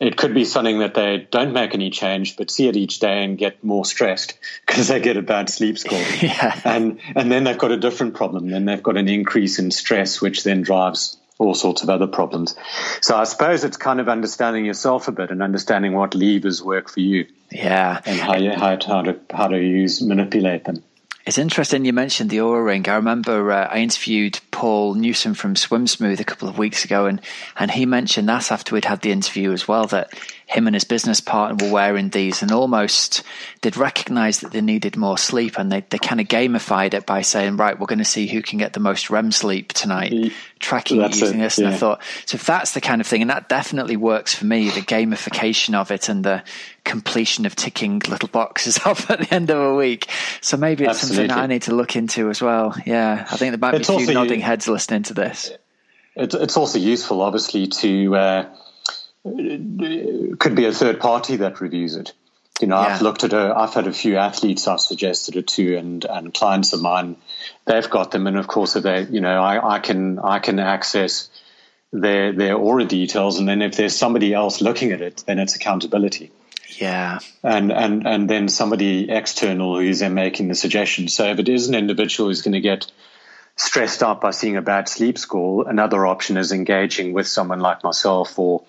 [0.00, 3.24] it could be something that they don't make any change, but see it each day
[3.24, 5.98] and get more stressed because they get a bad sleep score.
[6.20, 6.60] yeah.
[6.64, 8.48] And and then they've got a different problem.
[8.48, 12.56] Then they've got an increase in stress, which then drives all sorts of other problems.
[13.00, 16.88] So I suppose it's kind of understanding yourself a bit and understanding what levers work
[16.88, 17.26] for you.
[17.50, 18.00] Yeah.
[18.04, 20.82] And how you, how, how to how to use manipulate them.
[21.28, 22.88] It's interesting you mentioned the Oura Ring.
[22.88, 27.04] I remember uh, I interviewed Paul Newsome from Swim Smooth a couple of weeks ago,
[27.04, 27.20] and,
[27.58, 30.10] and he mentioned that after we'd had the interview as well, that
[30.48, 33.22] him and his business partner were wearing these and almost
[33.60, 37.20] they'd recognized that they needed more sleep and they, they kind of gamified it by
[37.20, 41.00] saying, right, we're going to see who can get the most REM sleep tonight, tracking
[41.00, 41.58] that's using it, this.
[41.58, 44.46] And I thought, so if that's the kind of thing, and that definitely works for
[44.46, 46.42] me, the gamification of it and the
[46.82, 50.08] completion of ticking little boxes off at the end of a week.
[50.40, 51.28] So maybe it's Absolutely.
[51.28, 52.74] something I need to look into as well.
[52.86, 53.26] Yeah.
[53.30, 55.52] I think there might be it's a few nodding heads listening to this.
[56.16, 58.54] It's, it's also useful, obviously, to, uh,
[59.24, 62.12] could be a third party that reviews it.
[62.60, 62.94] You know, yeah.
[62.94, 66.34] I've looked at a, I've had a few athletes I've suggested it to, and and
[66.34, 67.16] clients of mine,
[67.66, 70.58] they've got them, and of course, if they, you know, I, I can I can
[70.58, 71.30] access
[71.92, 75.54] their their Oura details, and then if there's somebody else looking at it, then it's
[75.54, 76.32] accountability.
[76.78, 81.06] Yeah, and and and then somebody external who's then making the suggestion.
[81.08, 82.90] So if it is an individual who's going to get
[83.54, 87.84] stressed out by seeing a bad sleep score, another option is engaging with someone like
[87.84, 88.64] myself or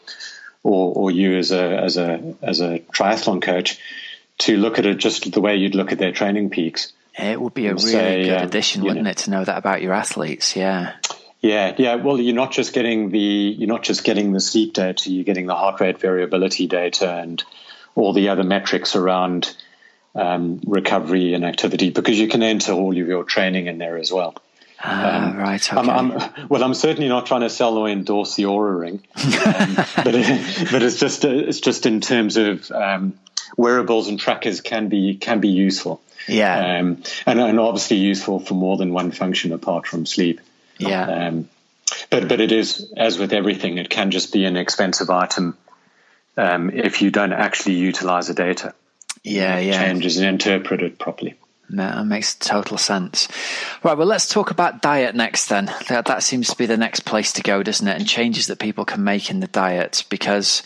[0.63, 3.79] or, or you as a as a as a triathlon coach
[4.39, 6.93] to look at it just the way you'd look at their training peaks.
[7.17, 9.57] It would be a really say, good um, addition, wouldn't know, it, to know that
[9.57, 10.55] about your athletes?
[10.55, 10.95] Yeah.
[11.41, 11.95] Yeah, yeah.
[11.95, 15.09] Well, you're not just getting the you're not just getting the sleep data.
[15.09, 17.41] You're getting the heart rate variability data and
[17.95, 19.55] all the other metrics around
[20.15, 24.11] um, recovery and activity because you can enter all of your training in there as
[24.11, 24.35] well.
[24.81, 25.73] Um, right.
[25.73, 25.79] Okay.
[25.79, 29.75] I'm, I'm, well, I'm certainly not trying to sell or endorse the Oura Ring, um,
[30.03, 33.19] but it, but it's just it's just in terms of um,
[33.57, 36.01] wearables and trackers can be can be useful.
[36.27, 40.39] Yeah, um, and and obviously useful for more than one function apart from sleep.
[40.77, 41.27] Yeah.
[41.27, 41.49] Um,
[42.09, 45.57] but but it is as with everything, it can just be an expensive item
[46.37, 48.73] um, if you don't actually utilize the data.
[49.23, 49.83] Yeah, yeah.
[49.83, 51.35] Changes and interpret it properly.
[51.69, 53.27] That makes total sense.
[53.83, 55.71] Right, well, let's talk about diet next then.
[55.87, 57.95] That, that seems to be the next place to go, doesn't it?
[57.95, 60.03] And changes that people can make in the diet.
[60.09, 60.63] Because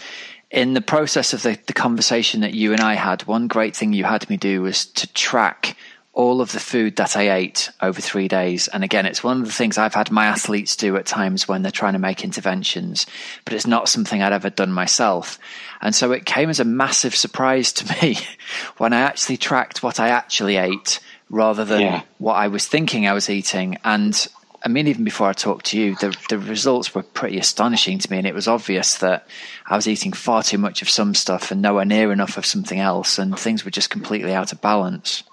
[0.49, 3.91] in the process of the, the conversation that you and I had, one great thing
[3.91, 5.75] you had me do was to track
[6.13, 8.67] all of the food that I ate over three days.
[8.67, 11.63] And again, it's one of the things I've had my athletes do at times when
[11.63, 13.07] they're trying to make interventions,
[13.45, 15.39] but it's not something I'd ever done myself.
[15.81, 18.17] And so it came as a massive surprise to me
[18.77, 20.99] when I actually tracked what I actually ate
[21.31, 22.01] rather than yeah.
[22.19, 23.79] what I was thinking I was eating.
[23.83, 24.27] And
[24.61, 28.11] I mean, even before I talked to you, the, the results were pretty astonishing to
[28.11, 28.19] me.
[28.19, 29.27] And it was obvious that
[29.65, 32.79] I was eating far too much of some stuff and nowhere near enough of something
[32.79, 33.17] else.
[33.17, 35.23] And things were just completely out of balance.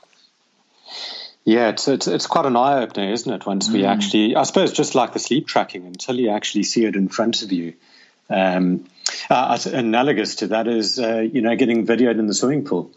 [1.50, 3.44] Yeah, it's, it's, it's quite an eye opener, isn't it?
[3.44, 3.72] Once mm.
[3.72, 7.08] we actually, I suppose, just like the sleep tracking, until you actually see it in
[7.08, 7.74] front of you.
[8.28, 8.84] Um,
[9.28, 12.92] uh, analogous to that is, uh, you know, getting videoed in the swimming pool.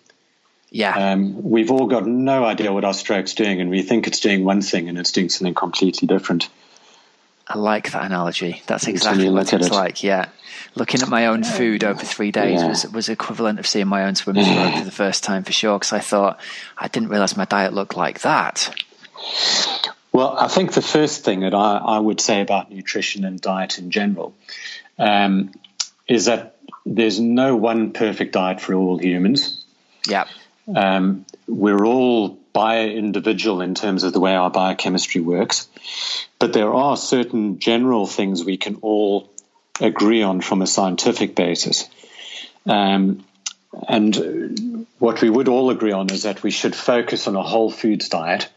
[0.70, 1.14] Yeah.
[1.14, 4.46] Um, we've all got no idea what our stroke's doing, and we think it's doing
[4.46, 6.48] one thing and it's doing something completely different.
[7.48, 8.62] I like that analogy.
[8.68, 9.72] That's exactly what it's it.
[9.72, 10.04] like.
[10.04, 10.30] Yeah.
[10.76, 12.70] Looking at my own food over three days yeah.
[12.70, 15.78] was was equivalent of seeing my own swimming pool for the first time for sure.
[15.78, 16.40] Because I thought
[16.78, 18.74] I didn't realize my diet looked like that.
[20.12, 23.80] Well, I think the first thing that I, I would say about nutrition and diet
[23.80, 24.36] in general
[25.00, 25.52] um,
[26.08, 29.66] is that there's no one perfect diet for all humans.
[30.08, 30.26] Yeah.
[30.74, 35.68] Um, we're all bio-individual in terms of the way our biochemistry works,
[36.40, 39.32] but there are certain general things we can all
[39.82, 41.90] agree on from a scientific basis.
[42.66, 43.26] Um,
[43.88, 47.72] and what we would all agree on is that we should focus on a whole
[47.72, 48.50] foods diet.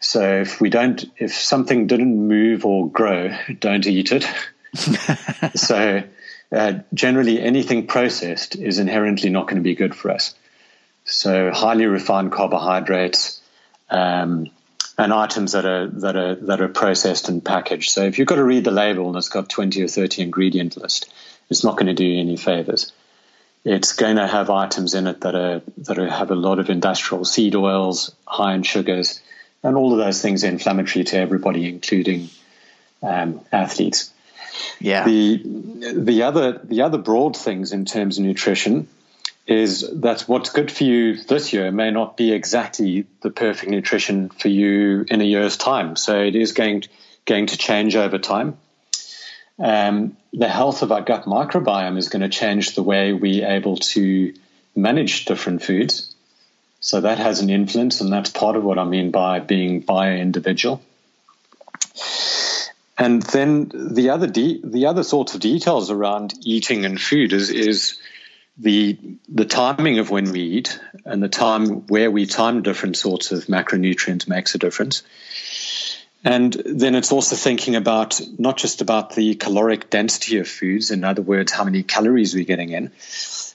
[0.00, 4.26] So if we don't, if something didn't move or grow, don't eat it.
[5.54, 6.02] so
[6.50, 10.34] uh, generally, anything processed is inherently not going to be good for us.
[11.08, 13.40] So highly refined carbohydrates
[13.88, 14.50] um,
[14.98, 17.90] and items that are that are that are processed and packaged.
[17.90, 20.76] So if you've got to read the label and it's got twenty or thirty ingredient
[20.76, 21.10] list,
[21.48, 22.92] it's not going to do you any favors.
[23.64, 26.68] It's going to have items in it that are that are, have a lot of
[26.68, 29.22] industrial seed oils, high in sugars,
[29.62, 32.28] and all of those things are inflammatory to everybody, including
[33.02, 34.12] um, athletes.
[34.78, 35.06] Yeah.
[35.06, 35.42] The
[35.94, 38.88] the other the other broad things in terms of nutrition
[39.48, 44.28] is that what's good for you this year may not be exactly the perfect nutrition
[44.28, 45.96] for you in a year's time.
[45.96, 46.88] So it is going to,
[47.24, 48.58] going to change over time.
[49.58, 53.78] Um, the health of our gut microbiome is going to change the way we're able
[53.78, 54.34] to
[54.76, 56.14] manage different foods.
[56.80, 60.12] So that has an influence, and that's part of what I mean by being bio
[60.12, 60.82] individual.
[62.98, 67.50] And then the other de- the other sorts of details around eating and food is
[67.50, 67.98] is
[68.58, 73.30] the the timing of when we eat and the time where we time different sorts
[73.30, 75.02] of macronutrients makes a difference.
[76.24, 81.04] And then it's also thinking about not just about the caloric density of foods, in
[81.04, 82.90] other words, how many calories we're getting in,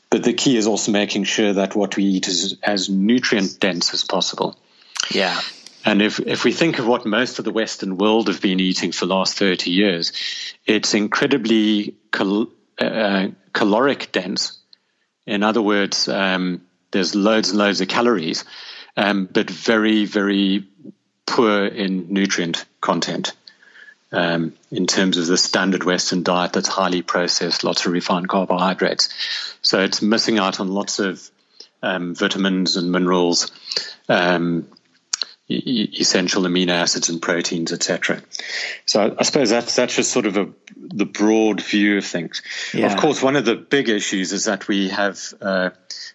[0.10, 3.94] but the key is also making sure that what we eat is as nutrient dense
[3.94, 4.58] as possible.
[5.12, 5.42] Yeah.
[5.84, 8.94] And if, if we think of what most of the Western world have been eating
[8.94, 10.14] for the last 30 years,
[10.66, 12.48] it's incredibly cal-
[12.80, 14.63] uh, caloric dense
[15.26, 18.46] in other words, um, there's loads and loads of calories,
[18.96, 20.68] um, but very, very
[21.26, 23.34] poor in nutrient content.
[24.12, 29.10] Um, in terms of the standard Western diet that's highly processed, lots of refined carbohydrates.
[29.64, 31.28] So it's missing out on lots of
[31.82, 33.52] um, vitamins and minerals,
[34.08, 34.68] um,
[35.50, 38.22] essential amino acids and proteins, etc.
[38.86, 42.42] So I suppose that's that's just sort of a the broad view of things.
[42.74, 42.92] Yeah.
[42.92, 45.72] Of course, one of the big issues is that we have uh,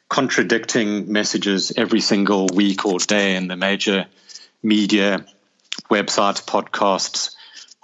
[0.09, 4.07] contradicting messages every single week or day in the major
[4.63, 5.25] media,
[5.91, 7.35] websites, podcasts,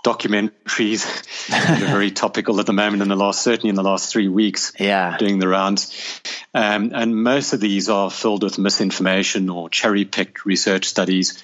[0.05, 1.49] documentaries.
[1.79, 4.73] They're very topical at the moment in the last, certainly in the last three weeks.
[4.79, 6.21] Yeah, doing the rounds.
[6.55, 11.43] Um, and most of these are filled with misinformation or cherry picked research studies.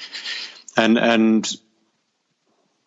[0.77, 1.51] And, and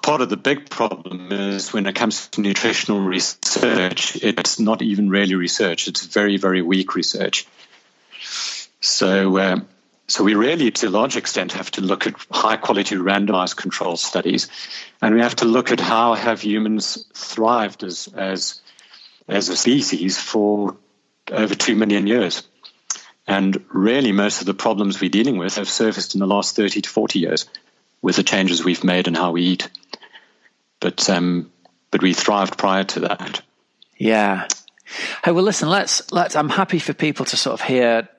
[0.01, 5.09] part of the big problem is when it comes to nutritional research, it's not even
[5.09, 7.45] really research, it's very, very weak research.
[8.79, 9.59] So, uh,
[10.07, 13.95] so we really, to a large extent, have to look at high quality randomized control
[13.95, 14.47] studies,
[15.01, 18.61] and we have to look at how have humans thrived as as
[19.27, 20.75] as a species for
[21.31, 22.43] over 2 million years.
[23.25, 26.81] And really, most of the problems we're dealing with have surfaced in the last 30
[26.81, 27.45] to 40 years
[28.01, 29.69] with the changes we've made in how we eat.
[30.81, 31.49] But, um,
[31.89, 33.41] but we thrived prior to that.
[33.97, 34.47] Yeah.
[35.23, 38.09] Hey, well, listen, let's, let's, I'm happy for people to sort of hear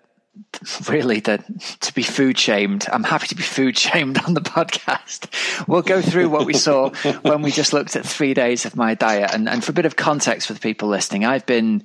[0.88, 1.44] really that
[1.80, 2.86] to be food shamed.
[2.92, 5.28] I'm happy to be food shamed on the podcast.
[5.68, 6.90] We'll go through what we saw
[7.22, 9.32] when we just looked at three days of my diet.
[9.34, 11.82] And, and for a bit of context for the people listening, I've been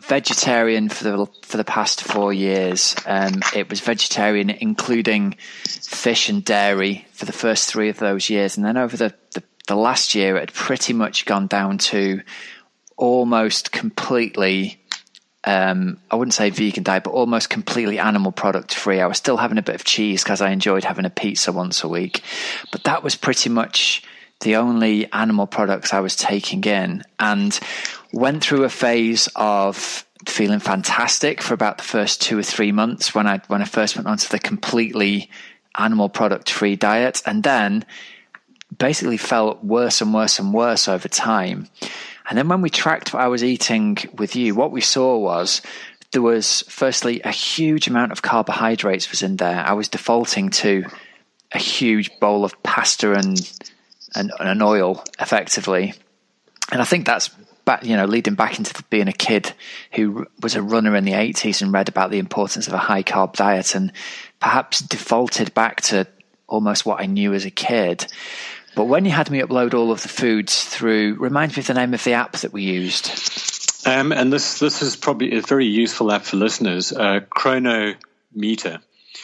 [0.00, 2.94] vegetarian for the for the past four years.
[3.06, 8.56] Um, it was vegetarian, including fish and dairy, for the first three of those years,
[8.56, 12.22] and then over the, the, the last year, it had pretty much gone down to
[12.96, 14.80] almost completely.
[15.46, 19.00] Um, I wouldn't say vegan diet, but almost completely animal product free.
[19.00, 21.84] I was still having a bit of cheese because I enjoyed having a pizza once
[21.84, 22.22] a week,
[22.72, 24.02] but that was pretty much
[24.40, 27.02] the only animal products I was taking in.
[27.18, 27.58] And
[28.12, 33.14] went through a phase of feeling fantastic for about the first two or three months
[33.14, 35.30] when I when I first went onto the completely
[35.76, 37.84] animal product free diet, and then
[38.76, 41.68] basically felt worse and worse and worse over time.
[42.28, 45.60] And then when we tracked what I was eating with you, what we saw was
[46.12, 49.64] there was firstly a huge amount of carbohydrates was in there.
[49.66, 50.84] I was defaulting to
[51.52, 53.38] a huge bowl of pasta and
[54.16, 55.92] and, and oil effectively,
[56.70, 57.30] and I think that's
[57.64, 59.52] back, you know, leading back into being a kid
[59.92, 63.02] who was a runner in the 80s and read about the importance of a high
[63.02, 63.92] carb diet and
[64.40, 66.06] perhaps defaulted back to
[66.46, 68.06] almost what I knew as a kid.
[68.74, 71.74] But when you had me upload all of the foods through, remind me of the
[71.74, 73.10] name of the app that we used.
[73.86, 78.80] Um, and this this is probably a very useful app for listeners, uh, Cronometer.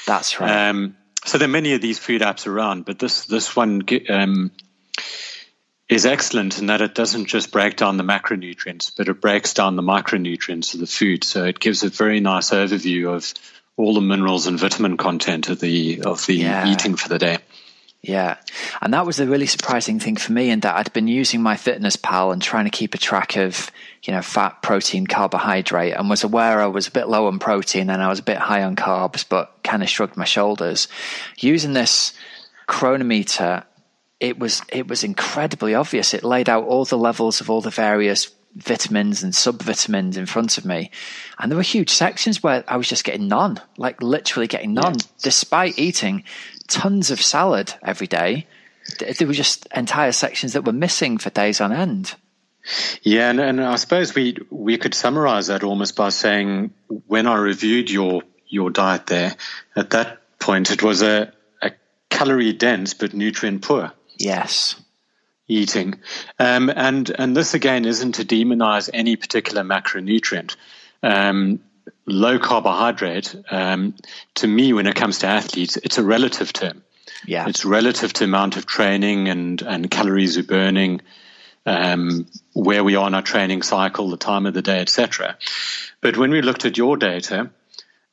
[0.07, 0.68] That's right.
[0.68, 4.51] Um, so there are many of these food apps around, but this this one um,
[5.88, 9.76] is excellent in that it doesn't just break down the macronutrients, but it breaks down
[9.76, 11.24] the micronutrients of the food.
[11.24, 13.32] So it gives a very nice overview of
[13.76, 16.68] all the minerals and vitamin content of the of the yeah.
[16.68, 17.38] eating for the day.
[18.03, 18.38] Yeah.
[18.80, 22.32] And that was a really surprising thing for me in that I'd been using MyFitnessPal
[22.32, 23.70] and trying to keep a track of,
[24.03, 27.90] you know, fat, protein, carbohydrate and was aware I was a bit low on protein
[27.90, 30.88] and I was a bit high on carbs, but kind of shrugged my shoulders.
[31.38, 32.14] Using this
[32.66, 33.64] Cronometer,
[34.18, 36.14] it was it was incredibly obvious.
[36.14, 40.59] It laid out all the levels of all the various vitamins and subvitamins in front
[40.59, 40.90] of me.
[41.38, 44.94] And there were huge sections where I was just getting none, like literally getting none,
[44.94, 45.07] yeah.
[45.22, 46.24] despite eating
[46.71, 48.47] tons of salad every day.
[48.99, 52.14] There were just entire sections that were missing for days on end.
[53.03, 56.73] Yeah, and, and I suppose we we could summarize that almost by saying
[57.07, 59.35] when I reviewed your your diet there,
[59.77, 61.73] at that point it was a, a
[62.09, 63.93] calorie dense but nutrient poor.
[64.18, 64.77] Yes.
[65.49, 66.01] Eating.
[66.39, 70.57] Um, and and this again isn't to demonize any particular macronutrient.
[71.03, 71.61] Um,
[72.11, 73.94] low carbohydrate, um,
[74.36, 76.82] to me, when it comes to athletes, it's a relative term.
[77.26, 77.48] Yeah.
[77.48, 81.00] It's relative to amount of training and, and calories we're burning,
[81.66, 85.36] um, where we are in our training cycle, the time of the day, etc.
[86.00, 87.50] But when we looked at your data,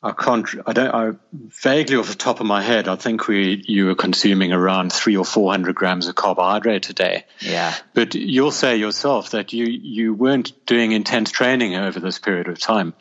[0.03, 3.63] I can't, I don't, I vaguely off the top of my head, I think we,
[3.65, 7.25] you were consuming around three or 400 grams of carbohydrate a day.
[7.39, 7.73] Yeah.
[7.93, 12.59] But you'll say yourself that you, you weren't doing intense training over this period of
[12.59, 12.93] time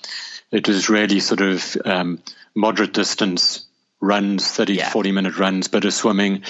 [0.51, 2.23] it was really sort of um,
[2.55, 3.67] moderate distance
[4.01, 4.91] runs, 30 yeah.
[4.91, 6.43] 40 minute runs, but of swimming.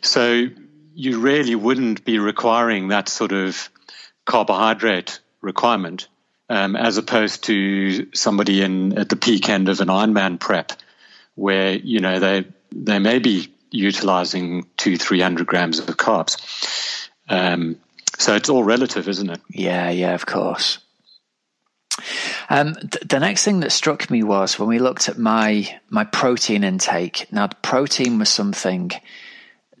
[0.00, 0.46] So
[0.94, 3.68] you really wouldn't be requiring that sort of
[4.24, 6.08] carbohydrate requirement
[6.48, 10.72] um, as opposed to somebody in at the peak end of an Ironman prep
[11.34, 17.08] where, you know, they, they may be utilizing two, 300 grams of carbs.
[17.28, 17.76] Um,
[18.18, 19.40] so it's all relative, isn't it?
[19.50, 20.78] Yeah, yeah, of course.
[22.48, 26.04] Um, th- the next thing that struck me was when we looked at my my
[26.04, 27.26] protein intake.
[27.32, 28.92] Now, protein was something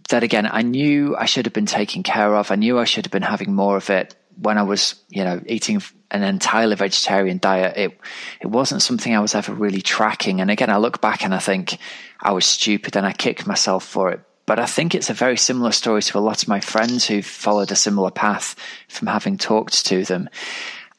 [0.08, 2.50] that again I knew I should have been taking care of.
[2.50, 5.40] I knew I should have been having more of it when I was, you know,
[5.46, 7.76] eating an entirely vegetarian diet.
[7.76, 8.00] It
[8.40, 10.40] it wasn't something I was ever really tracking.
[10.40, 11.78] And again, I look back and I think
[12.20, 14.20] I was stupid and I kicked myself for it.
[14.46, 17.26] But I think it's a very similar story to a lot of my friends who've
[17.26, 18.54] followed a similar path
[18.88, 20.28] from having talked to them.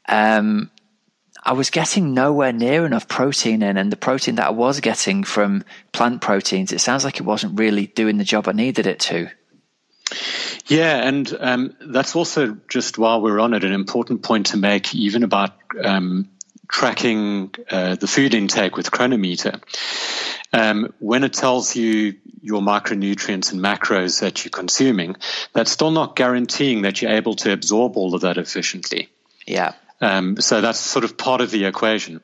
[0.09, 0.69] Um,
[1.47, 5.23] I was getting nowhere near enough protein in, and the protein that I was getting
[5.23, 8.99] from plant proteins, it sounds like it wasn't really doing the job I needed it
[8.99, 9.29] to.
[10.67, 14.93] Yeah, and um, that's also just while we're on it, an important point to make,
[14.93, 16.27] even about um,
[16.67, 19.61] tracking uh, the food intake with Cronometer.
[20.51, 25.15] Um, when it tells you your micronutrients and macros that you're consuming,
[25.53, 29.07] that's still not guaranteeing that you're able to absorb all of that efficiently.
[29.45, 29.75] Yeah.
[29.99, 32.21] Um, so that's sort of part of the equation.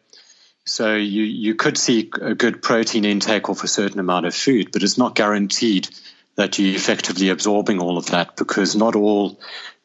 [0.65, 4.69] So you, you could see a good protein intake off a certain amount of food,
[4.71, 5.89] but it's not guaranteed
[6.35, 9.39] that you're effectively absorbing all of that because not all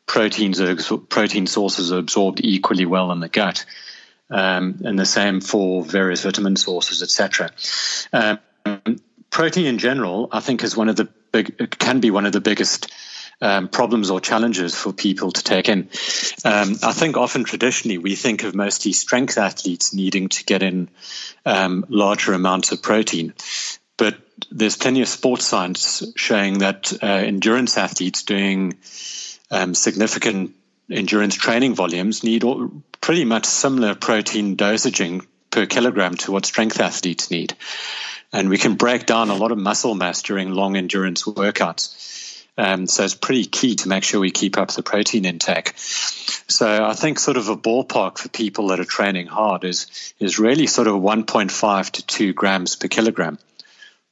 [0.07, 3.65] proteins are, protein sources are absorbed equally well in the gut.
[4.31, 7.51] Um, and the same for various vitamin sources, etc.
[8.13, 12.33] Um, protein in general, I think, is one of the big can be one of
[12.33, 12.93] the biggest
[13.41, 15.89] um, problems or challenges for people to take in.
[16.45, 20.89] Um, I think often traditionally we think of mostly strength athletes needing to get in
[21.47, 23.35] um, larger amounts of protein.
[23.97, 24.17] But
[24.51, 28.79] there's plenty of sports science showing that uh, endurance athletes doing
[29.51, 30.55] um, significant
[30.91, 32.71] endurance training volumes need all,
[33.01, 37.55] pretty much similar protein dosaging per kilogram to what strength athletes need.
[38.33, 42.18] And we can break down a lot of muscle mass during long endurance workouts.
[42.59, 45.73] Um, so it's pretty key to make sure we keep up the protein intake.
[45.79, 49.87] So I think sort of a ballpark for people that are training hard is
[50.19, 53.39] is really sort of 1.5 to 2 grams per kilogram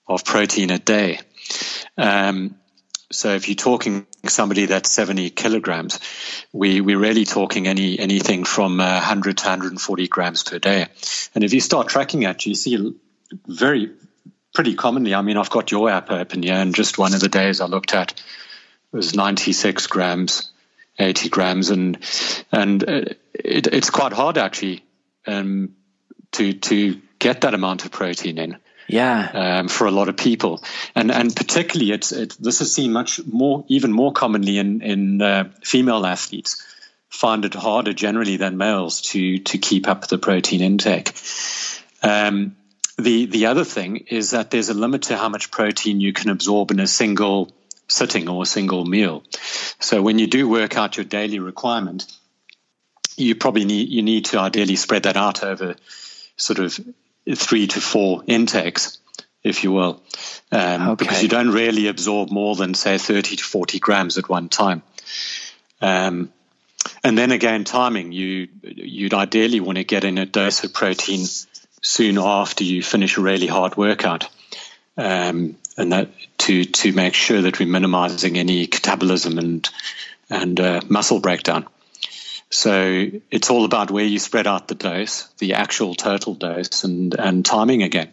[0.07, 1.19] of protein a day.
[1.99, 2.57] Um,
[3.11, 6.01] So if you're talking somebody that's 70 kilograms,
[6.53, 10.87] we, we're really talking any anything from 100 to 140 grams per day.
[11.35, 12.95] And if you start tracking that, you see
[13.47, 13.91] very
[14.57, 15.15] pretty commonly.
[15.15, 17.67] I mean, I've got your app open here, and just one of the days I
[17.67, 18.19] looked at
[18.91, 20.51] was 96 grams,
[20.99, 21.99] 80 grams, and
[22.51, 23.05] and uh,
[23.35, 24.83] it, it's quite hard actually
[25.27, 25.77] um,
[26.33, 28.57] to to get that amount of protein in.
[28.89, 32.95] Yeah, um, for a lot of people, and and particularly it's it, this is seen
[32.95, 36.65] much more, even more commonly in in uh, female athletes.
[37.11, 41.13] Find it harder generally than males to to keep up the protein intake.
[42.03, 42.57] Um,
[42.99, 46.31] the the other thing is that there's a limit to how much protein you can
[46.31, 47.53] absorb in a single
[47.89, 49.23] sitting or a single meal.
[49.79, 52.07] So when you do work out your daily requirement,
[53.17, 55.77] you probably need you need to ideally spread that out over
[56.37, 56.79] sort of
[57.35, 58.99] three to four intakes,
[59.43, 60.03] if you will,
[60.53, 61.05] um, okay.
[61.05, 64.83] because you don't really absorb more than say 30 to 40 grams at one time.
[65.81, 66.33] Um,
[67.03, 68.13] and then again, timing.
[68.13, 71.27] You you'd ideally want to get in a dose of protein
[71.87, 74.29] soon after you finish a really hard workout,
[74.97, 76.09] um, and that
[76.39, 79.69] to to make sure that we're minimizing any catabolism and
[80.29, 81.65] and uh, muscle breakdown.
[82.51, 87.15] So it's all about where you spread out the dose, the actual total dose, and
[87.15, 88.13] and timing again.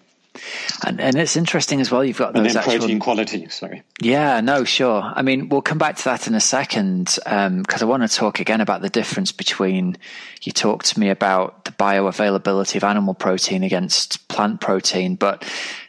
[0.86, 2.04] And, and it's interesting as well.
[2.04, 3.48] You've got those and actual protein quality.
[3.50, 3.84] Sorry.
[4.02, 5.02] Yeah, no, sure.
[5.04, 8.16] I mean, we'll come back to that in a second because um, I want to
[8.16, 9.98] talk again about the difference between.
[10.42, 15.42] You talked to me about the bioavailability of animal protein against plant protein, but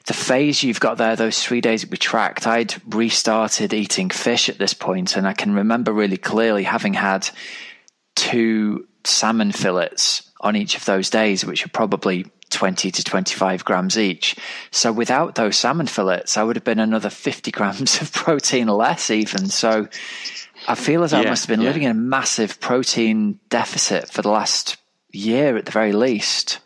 [0.06, 4.48] the phase you've got there, those three days that we tracked, I'd restarted eating fish
[4.48, 7.28] at this point, and I can remember really clearly having had
[8.14, 13.98] two salmon fillets on each of those days, which are probably 20 to 25 grams
[13.98, 14.36] each.
[14.70, 19.10] So without those salmon fillets, I would have been another 50 grams of protein less,
[19.10, 19.48] even.
[19.48, 19.88] So
[20.68, 21.68] I feel as yeah, I must have been yeah.
[21.68, 24.76] living in a massive protein deficit for the last
[25.12, 26.58] year at the very least.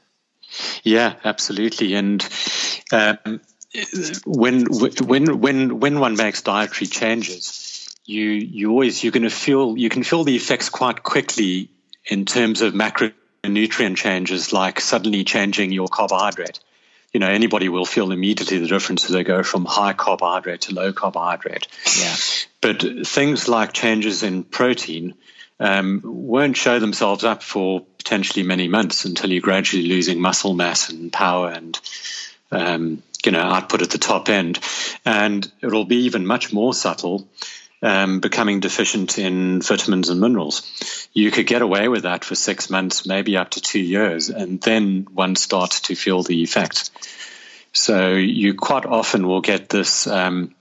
[0.83, 1.95] Yeah, absolutely.
[1.95, 2.27] And
[2.93, 3.41] um,
[4.25, 9.77] when when when when one makes dietary changes, you you always you're going to feel
[9.77, 11.71] you can feel the effects quite quickly
[12.07, 12.75] in terms of
[13.49, 16.61] macronutrient changes, like suddenly changing your carbohydrate.
[17.13, 20.75] You know, anybody will feel immediately the difference as they go from high carbohydrate to
[20.75, 21.67] low carbohydrate.
[21.99, 22.17] Yeah.
[22.61, 25.15] But things like changes in protein
[25.59, 30.91] um, won't show themselves up for potentially many months until you're gradually losing muscle mass
[30.91, 31.81] and power and
[32.51, 34.61] um, you know output at the top end,
[35.05, 37.29] and it'll be even much more subtle
[37.83, 41.09] um, becoming deficient in vitamins and minerals.
[41.13, 44.61] You could get away with that for six months, maybe up to two years, and
[44.61, 46.91] then one starts to feel the effect.
[47.73, 50.55] So you quite often will get this um,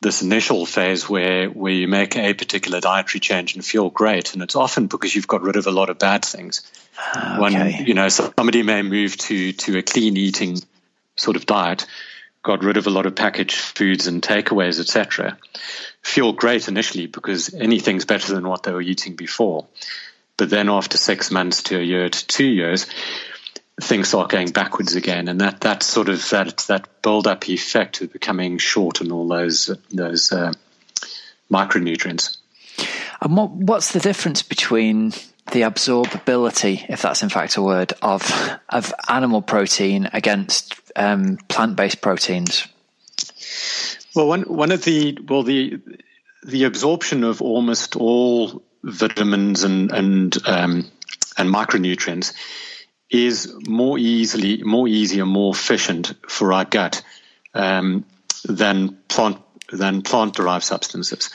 [0.00, 4.42] this initial phase where where you make a particular dietary change and feel great, and
[4.42, 6.62] it's often because you've got rid of a lot of bad things.
[6.98, 7.40] Ah, okay.
[7.40, 10.58] One, you know, somebody may move to to a clean eating
[11.16, 11.86] sort of diet,
[12.42, 15.36] got rid of a lot of packaged foods and takeaways, etc
[16.02, 19.66] feel great initially because anything's better than what they were eating before.
[20.36, 22.86] But then after six months to a year to two years,
[23.80, 28.00] things start going backwards again, and that that sort of that that build up effect
[28.00, 30.52] of becoming short on all those those uh,
[31.50, 32.38] micronutrients.
[33.20, 35.12] And what what's the difference between
[35.50, 38.30] the absorbability, if that's in fact a word, of
[38.68, 42.66] of animal protein against um, plant based proteins?
[44.14, 45.80] Well, one one of the well the
[46.44, 50.90] the absorption of almost all vitamins and and um,
[51.36, 52.34] and micronutrients
[53.10, 57.02] is more easily more easier, more efficient for our gut
[57.54, 58.04] um,
[58.44, 59.38] than plant
[59.70, 61.30] than plant derived substances,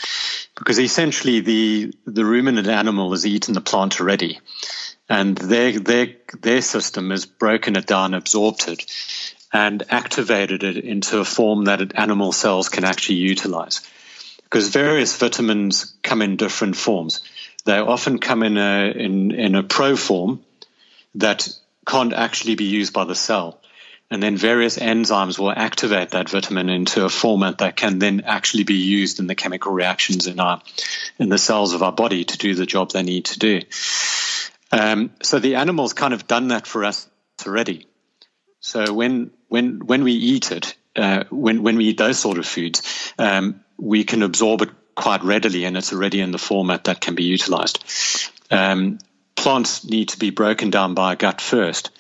[0.58, 4.40] because essentially the the ruminant animal has eaten the plant already,
[5.08, 6.08] and their their
[6.42, 8.86] their system has broken it down, absorbed it,
[9.54, 13.82] and activated it into a form that animal cells can actually utilize.
[14.44, 17.22] Because various vitamins come in different forms.
[17.66, 20.42] They often come in a, in, in a pro form
[21.16, 21.50] that
[21.86, 23.60] can't actually be used by the cell.
[24.10, 28.64] And then various enzymes will activate that vitamin into a format that can then actually
[28.64, 30.62] be used in the chemical reactions in our
[31.20, 33.62] in the cells of our body to do the job they need to do.
[34.72, 37.10] Um, so the animal's kind of done that for us
[37.46, 37.88] already.
[38.60, 42.46] So when when when we eat it, uh, when when we eat those sort of
[42.46, 47.00] foods, um, we can absorb it quite readily, and it's already in the format that
[47.02, 47.84] can be utilized.
[48.50, 49.00] Um,
[49.36, 51.92] plants need to be broken down by gut first,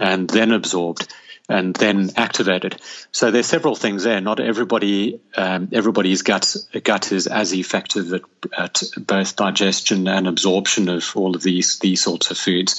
[0.00, 1.06] and then absorbed.
[1.50, 2.80] and then activated.
[3.10, 4.20] So there's several things there.
[4.20, 8.22] Not everybody, um, everybody's gut gut is as effective at,
[8.56, 12.72] at, both digestion and absorption of all of these these sorts of foods.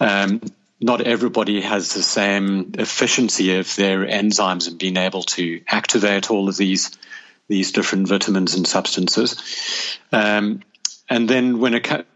[0.00, 0.40] Um,
[0.80, 6.48] not everybody has the same efficiency of their enzymes and being able to activate all
[6.48, 6.96] of these
[7.48, 9.98] these different vitamins and substances.
[10.10, 10.62] Um,
[11.10, 12.06] and then when it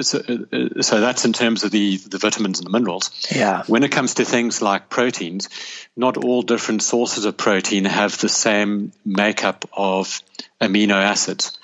[0.00, 3.10] so, uh, so, that's in terms of the, the vitamins and the minerals.
[3.34, 3.64] Yeah.
[3.66, 5.48] When it comes to things like proteins,
[5.96, 10.22] not all different sources of protein have the same makeup of
[10.60, 11.58] amino acids.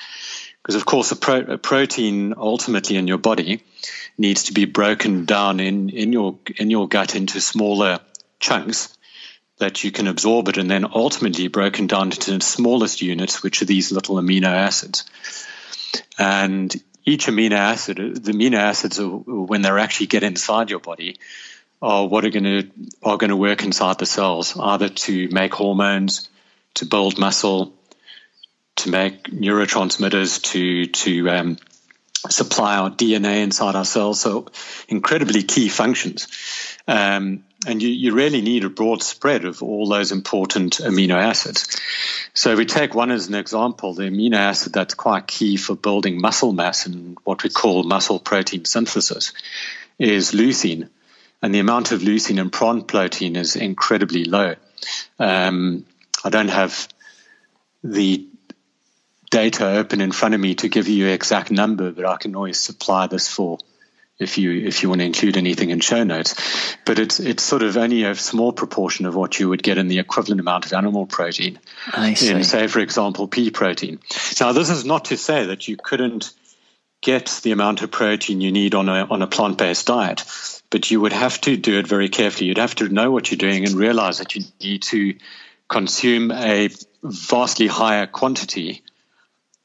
[0.62, 3.62] Because of course, a, pro, a protein ultimately in your body
[4.18, 8.00] needs to be broken down in, in your in your gut into smaller
[8.38, 8.96] chunks
[9.58, 13.62] that you can absorb it, and then ultimately broken down into the smallest units, which
[13.62, 15.04] are these little amino acids.
[16.18, 16.74] And
[17.10, 21.18] each amino acid, the amino acids, when they actually get inside your body,
[21.82, 22.70] are what are going to
[23.02, 26.28] are going to work inside the cells, either to make hormones,
[26.74, 27.74] to build muscle,
[28.76, 31.56] to make neurotransmitters, to to um,
[32.28, 34.20] supply our DNA inside our cells.
[34.20, 34.46] So
[34.88, 36.28] incredibly key functions.
[36.86, 41.78] Um, and you, you really need a broad spread of all those important amino acids.
[42.32, 46.20] So we take one as an example, the amino acid that's quite key for building
[46.20, 49.32] muscle mass and what we call muscle protein synthesis
[49.98, 50.88] is leucine.
[51.42, 54.54] And the amount of leucine in plant protein is incredibly low.
[55.18, 55.86] Um,
[56.22, 56.88] I don't have
[57.82, 58.26] the
[59.30, 62.60] data open in front of me to give you exact number, but I can always
[62.60, 63.58] supply this for
[64.20, 66.76] if you if you want to include anything in show notes.
[66.84, 69.88] But it's it's sort of only a small proportion of what you would get in
[69.88, 71.58] the equivalent amount of animal protein.
[71.92, 72.30] I see.
[72.30, 73.98] In say, for example, pea protein.
[74.40, 76.32] Now, this is not to say that you couldn't
[77.00, 80.24] get the amount of protein you need on a on a plant based diet,
[80.68, 82.46] but you would have to do it very carefully.
[82.46, 85.16] You'd have to know what you're doing and realize that you need to
[85.68, 86.68] consume a
[87.02, 88.82] vastly higher quantity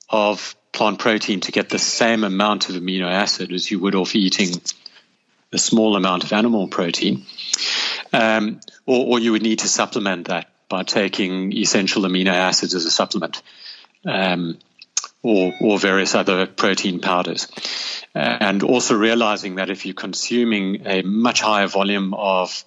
[0.09, 4.15] of plant protein to get the same amount of amino acid as you would off
[4.15, 4.61] eating
[5.51, 7.26] a small amount of animal protein.
[8.13, 12.86] Um, or, or, you would need to supplement that by taking essential amino acids as
[12.86, 13.41] a supplement.
[14.05, 14.59] Um,
[15.23, 17.47] or, or, various other protein powders.
[18.13, 22.63] Uh, and also realizing that if you're consuming a much higher volume of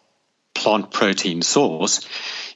[0.54, 2.06] plant protein source,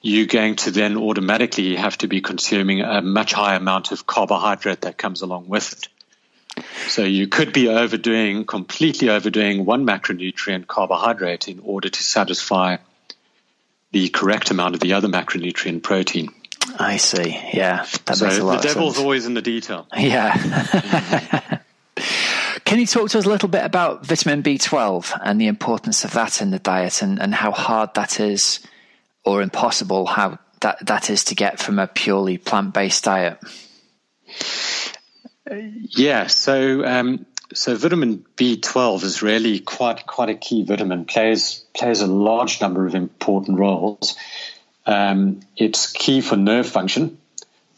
[0.02, 4.82] you're going to then automatically have to be consuming a much higher amount of carbohydrate
[4.82, 5.88] that comes along with it.
[6.88, 12.76] So you could be overdoing, completely overdoing one macronutrient carbohydrate in order to satisfy
[13.92, 16.30] the correct amount of the other macronutrient protein.
[16.78, 17.38] I see.
[17.52, 19.86] Yeah, that so makes a lot the devil's always in the detail.
[19.96, 21.60] Yeah.
[22.64, 26.12] Can you talk to us a little bit about vitamin B12 and the importance of
[26.12, 28.60] that in the diet and, and how hard that is
[29.24, 33.38] or impossible how that, that is to get from a purely plant based diet?
[35.50, 41.04] Yeah, so um, so vitamin B12 is really quite quite a key vitamin.
[41.04, 44.16] plays plays a large number of important roles.
[44.86, 47.18] Um, it's key for nerve function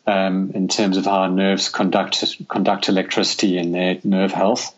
[0.06, 4.74] um, in terms of how nerves conduct conduct electricity and their nerve health.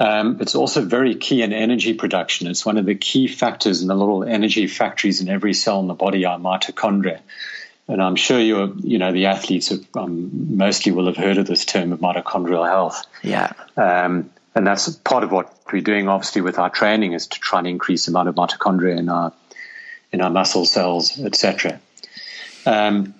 [0.00, 2.46] Um, it's also very key in energy production.
[2.46, 5.88] It's one of the key factors in the little energy factories in every cell in
[5.88, 7.20] the body are mitochondria.
[7.88, 11.46] And I'm sure you're, you know, the athletes have, um, mostly will have heard of
[11.46, 13.04] this term of mitochondrial health.
[13.22, 13.52] Yeah.
[13.76, 17.60] Um, and that's part of what we're doing, obviously, with our training is to try
[17.60, 19.32] and increase the amount of mitochondria in our
[20.10, 21.80] in our muscle cells, etc.
[22.64, 23.14] Um,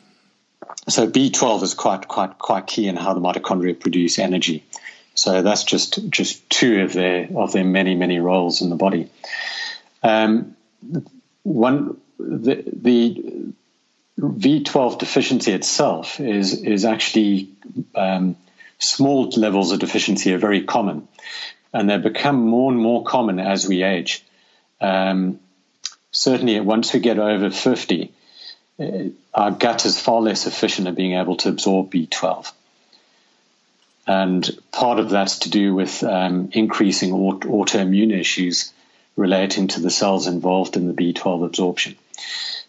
[0.89, 4.65] so B12 is quite quite quite key in how the mitochondria produce energy.
[5.19, 9.11] So that's just just two of their of their many many roles in the body.
[10.01, 10.57] Um,
[11.43, 13.53] one the, the
[14.21, 17.51] B12 deficiency itself is is actually
[17.97, 18.37] um,
[18.79, 21.09] small levels of deficiency are very common,
[21.73, 24.25] and they become more and more common as we age.
[24.81, 25.41] Um,
[26.13, 28.13] certainly, once we get over fifty,
[28.79, 32.53] uh, our gut is far less efficient at being able to absorb B12.
[34.09, 38.73] And part of that's to do with um, increasing aut- autoimmune issues
[39.17, 41.95] relating to the cells involved in the B12 absorption.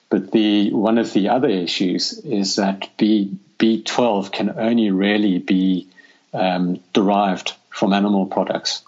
[0.10, 5.88] But the one of the other issues is that B, B12 can only really be
[6.34, 8.82] um, derived from animal products.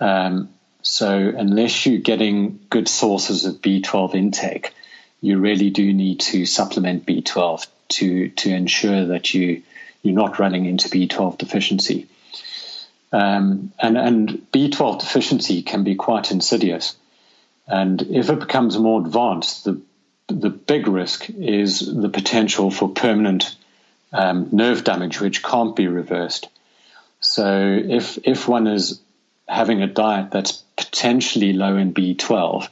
[0.00, 0.48] Um,
[0.82, 4.74] so unless you're getting good sources of B12 intake,
[5.20, 9.62] you really do need to supplement B12 to to ensure that you
[10.06, 12.08] you're not running into B12 deficiency.
[13.12, 16.96] Um, and, and B12 deficiency can be quite insidious.
[17.66, 19.80] And if it becomes more advanced, the
[20.28, 23.56] the big risk is the potential for permanent
[24.12, 26.48] um, nerve damage, which can't be reversed.
[27.20, 29.00] So if if one is
[29.48, 32.68] having a diet that's potentially low in B12,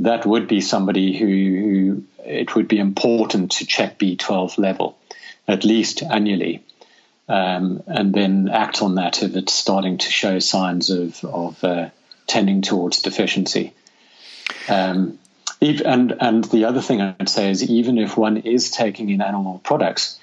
[0.00, 4.98] that would be somebody who, who it would be important to check B12 level
[5.48, 6.64] at least annually,
[7.28, 11.90] um, and then act on that if it's starting to show signs of of uh,
[12.26, 13.72] tending towards deficiency.
[14.68, 15.18] Um,
[15.60, 19.60] and and the other thing I'd say is even if one is taking in animal
[19.62, 20.18] products,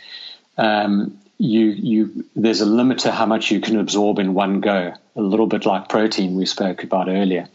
[0.58, 4.94] um, you you there's a limit to how much you can absorb in one go.
[5.16, 7.48] A little bit like protein we spoke about earlier.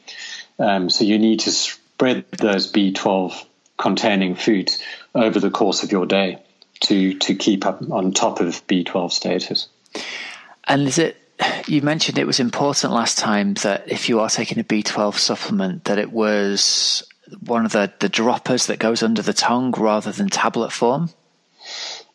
[0.59, 3.45] Um, so you need to spread those B12
[3.77, 4.83] containing foods
[5.15, 6.43] over the course of your day
[6.81, 9.68] to to keep up on top of B12 status.
[10.66, 11.16] And is it
[11.66, 15.85] you mentioned it was important last time that if you are taking a B12 supplement,
[15.85, 17.03] that it was
[17.41, 21.11] one of the, the droppers that goes under the tongue rather than tablet form?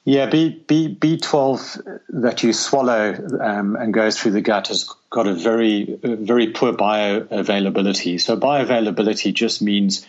[0.06, 5.28] Yeah, B, B, B12 that you swallow um, and goes through the gut has got
[5.28, 8.20] a very, very poor bioavailability.
[8.20, 10.08] So, bioavailability just means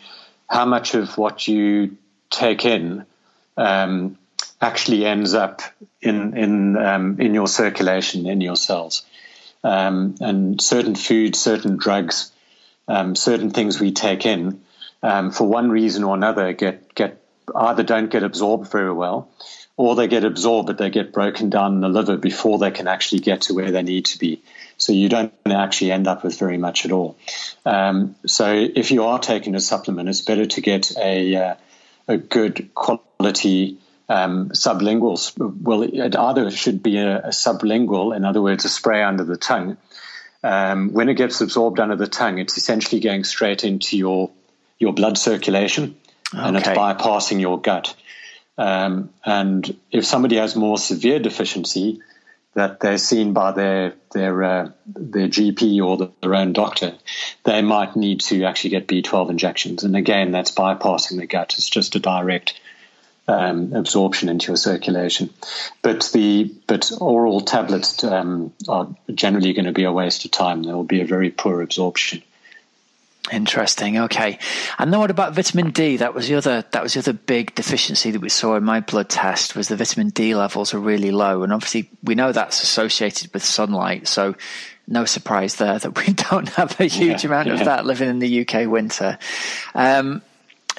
[0.48, 1.96] how much of what you
[2.30, 3.04] take in
[3.56, 4.16] um,
[4.60, 5.62] actually ends up
[6.00, 9.02] in in um, in your circulation in your cells.
[9.62, 12.32] Um, and certain foods, certain drugs,
[12.88, 14.62] um, certain things we take in,
[15.02, 17.22] um, for one reason or another, get get
[17.54, 19.28] either don't get absorbed very well,
[19.76, 22.88] or they get absorbed but they get broken down in the liver before they can
[22.88, 24.42] actually get to where they need to be.
[24.78, 27.18] So you don't actually end up with very much at all.
[27.66, 31.54] Um, so if you are taking a supplement, it's better to get a uh,
[32.08, 33.78] a good quality
[34.10, 35.16] um, sublingual.
[35.38, 39.36] Well, it either should be a, a, sublingual, in other words, a spray under the
[39.36, 39.76] tongue.
[40.42, 44.30] Um, when it gets absorbed under the tongue, it's essentially going straight into your
[44.80, 45.96] your blood circulation,
[46.34, 46.42] okay.
[46.42, 47.94] and it's bypassing your gut.
[48.58, 52.00] Um, and if somebody has more severe deficiency
[52.54, 56.94] that they're seen by their their uh, their GP or the, their own doctor,
[57.44, 59.84] they might need to actually get B12 injections.
[59.84, 61.54] And again, that's bypassing the gut.
[61.58, 62.58] It's just a direct
[63.30, 65.30] um, absorption into your circulation.
[65.82, 70.62] But the but oral tablets um, are generally going to be a waste of time.
[70.62, 72.22] There will be a very poor absorption.
[73.30, 73.98] Interesting.
[73.98, 74.38] Okay.
[74.78, 75.98] And then what about vitamin D?
[75.98, 78.80] That was the other that was the other big deficiency that we saw in my
[78.80, 81.42] blood test was the vitamin D levels are really low.
[81.42, 84.08] And obviously we know that's associated with sunlight.
[84.08, 84.34] So
[84.88, 87.54] no surprise there that we don't have a huge yeah, amount yeah.
[87.54, 89.18] of that living in the UK winter.
[89.74, 90.22] Um,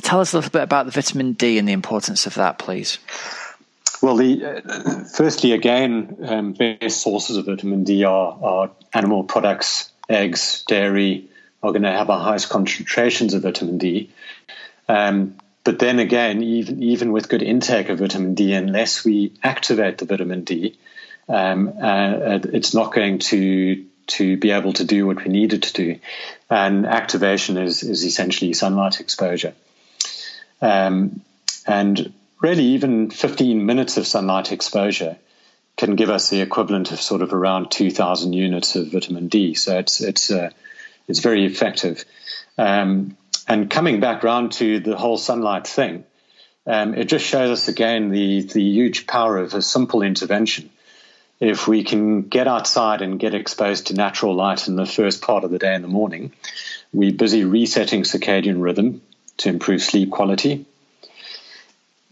[0.01, 2.99] Tell us a little bit about the vitamin D and the importance of that, please.
[4.01, 9.91] Well, the, uh, firstly, again, um, best sources of vitamin D are, are animal products,
[10.09, 11.29] eggs, dairy
[11.61, 14.09] are going to have our highest concentrations of vitamin D.
[14.89, 19.99] Um, but then again, even even with good intake of vitamin D, unless we activate
[19.99, 20.77] the vitamin D,
[21.29, 25.63] um, uh, it's not going to to be able to do what we need it
[25.63, 25.99] to do.
[26.49, 29.53] And activation is is essentially sunlight exposure.
[30.61, 31.21] Um,
[31.65, 35.17] and really, even 15 minutes of sunlight exposure
[35.77, 39.53] can give us the equivalent of sort of around 2,000 units of vitamin D.
[39.53, 40.51] So it's it's uh,
[41.07, 42.05] it's very effective.
[42.57, 46.03] Um, and coming back round to the whole sunlight thing,
[46.67, 50.69] um, it just shows us again the the huge power of a simple intervention.
[51.39, 55.43] If we can get outside and get exposed to natural light in the first part
[55.43, 56.33] of the day in the morning,
[56.93, 59.01] we're busy resetting circadian rhythm,
[59.41, 60.65] to improve sleep quality.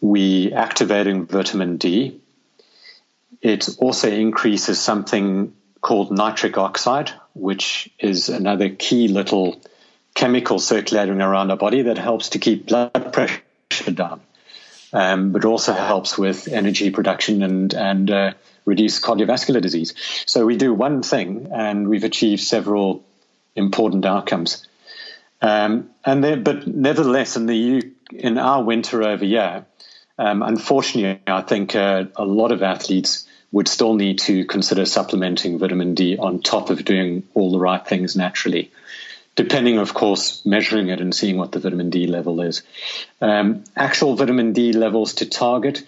[0.01, 2.21] We activating vitamin D.
[3.41, 9.61] It also increases something called nitric oxide, which is another key little
[10.13, 13.41] chemical circulating around our body that helps to keep blood pressure
[13.93, 14.21] down,
[14.91, 18.34] um, but also helps with energy production and and uh,
[18.65, 19.93] reduce cardiovascular disease.
[20.25, 23.03] So we do one thing, and we've achieved several
[23.55, 24.67] important outcomes.
[25.41, 29.65] Um, and but nevertheless, in the in our winter over here,
[30.17, 35.57] um, unfortunately, I think uh, a lot of athletes would still need to consider supplementing
[35.57, 38.71] vitamin D on top of doing all the right things naturally,
[39.35, 42.61] depending, of course, measuring it and seeing what the vitamin D level is.
[43.21, 45.83] Um, actual vitamin D levels to target,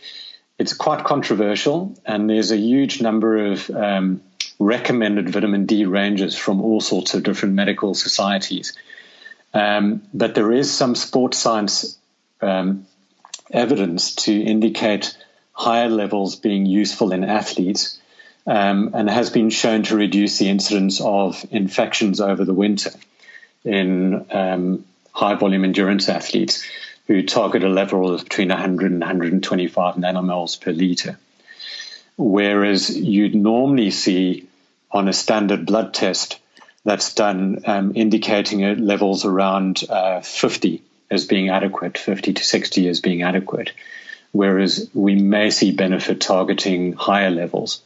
[0.57, 4.21] it's quite controversial, and there's a huge number of um,
[4.57, 8.73] recommended vitamin D ranges from all sorts of different medical societies.
[9.53, 11.97] Um, but there is some sports science
[12.41, 12.85] um,
[13.51, 15.17] evidence to indicate
[15.51, 17.99] higher levels being useful in athletes
[18.47, 22.91] um, and has been shown to reduce the incidence of infections over the winter
[23.63, 26.65] in um, high volume endurance athletes
[27.07, 31.19] who target a level of between 100 and 125 nanomoles per liter.
[32.17, 34.47] Whereas you'd normally see
[34.91, 36.39] on a standard blood test
[36.83, 43.01] that's done um, indicating levels around uh, 50 as being adequate, 50 to 60 as
[43.01, 43.71] being adequate,
[44.31, 47.81] whereas we may see benefit targeting higher levels,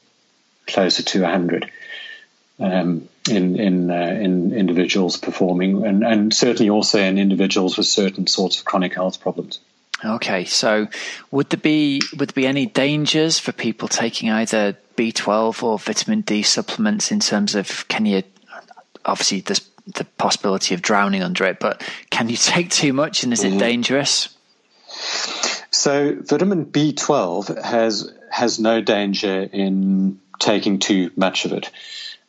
[0.68, 1.70] closer to 100.
[2.58, 8.28] Um, in in uh, in individuals performing, and, and certainly also in individuals with certain
[8.28, 9.60] sorts of chronic health problems.
[10.04, 10.88] Okay, so
[11.32, 16.22] would there be would there be any dangers for people taking either B12 or vitamin
[16.22, 18.24] D supplements in terms of can you
[19.06, 23.34] obviously there's the possibility of drowning under it, but can you take too much and
[23.34, 23.58] is mm-hmm.
[23.58, 24.30] it dangerous?
[25.72, 31.70] So vitamin B12 has has no danger in taking too much of it.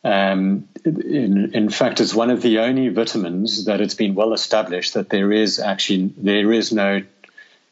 [0.03, 4.93] Um, in, in, fact, it's one of the only vitamins that it's been well established
[4.93, 7.01] that there is actually there is no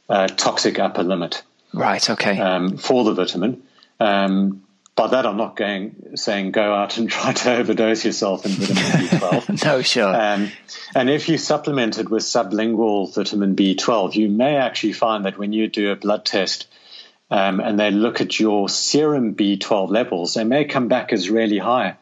[0.10, 1.44] uh, toxic upper limit.
[1.74, 2.10] Right.
[2.10, 2.38] Okay.
[2.38, 3.64] Um, for the vitamin.
[4.00, 4.65] Um,
[4.96, 8.84] by that, I'm not going saying go out and try to overdose yourself in vitamin
[8.84, 9.64] B12.
[9.66, 10.16] no, sure.
[10.16, 10.52] Um,
[10.96, 15.52] and if you supplement it with sublingual vitamin B12, you may actually find that when
[15.52, 16.68] you do a blood test
[17.30, 21.58] um, and they look at your serum B12 levels, they may come back as really
[21.58, 21.98] high,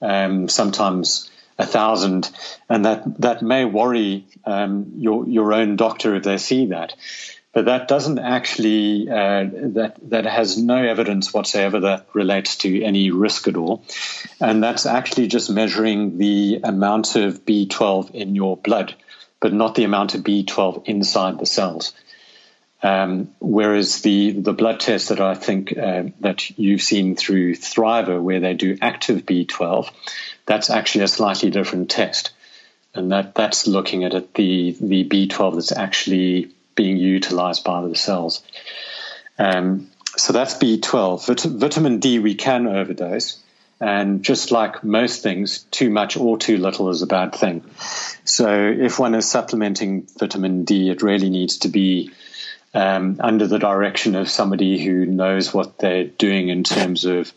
[0.00, 2.30] um, sometimes a thousand,
[2.68, 6.94] and that that may worry um, your your own doctor if they see that
[7.58, 13.10] but that doesn't actually uh, that that has no evidence whatsoever that relates to any
[13.10, 13.82] risk at all,
[14.40, 18.94] and that's actually just measuring the amount of B12 in your blood,
[19.40, 21.94] but not the amount of B12 inside the cells.
[22.80, 28.22] Um, whereas the the blood test that I think uh, that you've seen through Thriva,
[28.22, 29.90] where they do active B12,
[30.46, 32.30] that's actually a slightly different test,
[32.94, 37.96] and that that's looking at it, the the B12 that's actually being utilized by the
[37.96, 38.42] cells.
[39.36, 41.26] Um, so that's B12.
[41.26, 43.42] Vit- vitamin D we can overdose.
[43.80, 47.62] And just like most things, too much or too little is a bad thing.
[48.24, 52.10] So if one is supplementing vitamin D, it really needs to be
[52.74, 57.32] um, under the direction of somebody who knows what they're doing in terms of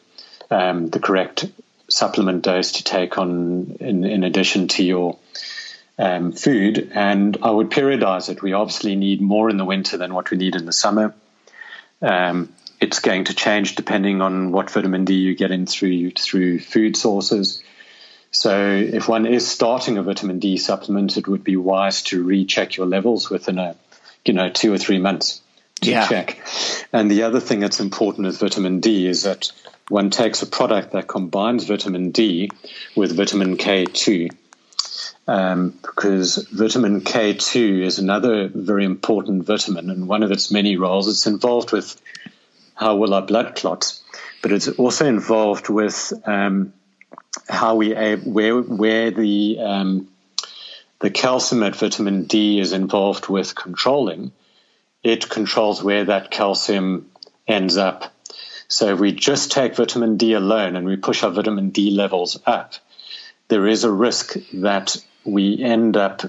[0.50, 1.46] um, the correct
[1.90, 5.18] supplement dose to take on in, in addition to your
[6.02, 8.42] um, food, and I would periodize it.
[8.42, 11.14] We obviously need more in the winter than what we need in the summer.
[12.02, 16.60] Um, it's going to change depending on what vitamin D you get in through through
[16.60, 17.62] food sources.
[18.32, 22.78] So, if one is starting a vitamin D supplement, it would be wise to recheck
[22.78, 23.76] your levels within a,
[24.26, 25.42] you know, two or three months
[25.82, 26.08] to yeah.
[26.08, 26.40] check.
[26.92, 29.52] And the other thing that's important with vitamin D is that
[29.90, 32.50] one takes a product that combines vitamin D
[32.96, 34.32] with vitamin K2
[35.28, 41.08] um, because vitamin K2 is another very important vitamin, and one of its many roles,
[41.08, 42.00] it's involved with
[42.76, 44.04] how well our blood clots,
[44.42, 46.74] but it's also involved with um,
[47.48, 50.08] how we where where the um,
[51.00, 54.32] the calcium at vitamin D is involved with controlling.
[55.04, 57.12] It controls where that calcium
[57.48, 58.14] ends up.
[58.68, 62.40] So if we just take vitamin D alone and we push our vitamin D levels
[62.46, 62.74] up,
[63.48, 66.24] there is a risk that we end up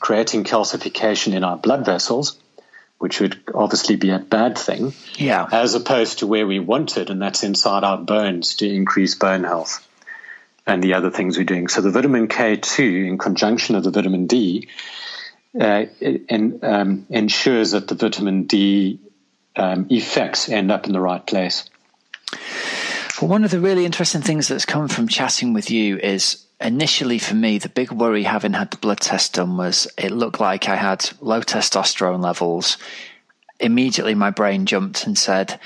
[0.00, 2.38] creating calcification in our blood vessels,
[2.98, 4.92] which would obviously be a bad thing.
[5.16, 5.46] Yeah.
[5.50, 9.44] As opposed to where we want it, and that's inside our bones to increase bone
[9.44, 9.86] health
[10.66, 11.68] and the other things we're doing.
[11.68, 14.68] So the vitamin K2, in conjunction with the vitamin D,
[15.58, 19.00] uh, in, um, ensures that the vitamin D
[19.56, 21.68] um, effects end up in the right place.
[23.20, 27.18] Well, one of the really interesting things that's come from chatting with you is initially
[27.18, 30.68] for me, the big worry having had the blood test done was it looked like
[30.68, 32.76] I had low testosterone levels.
[33.60, 35.58] Immediately, my brain jumped and said,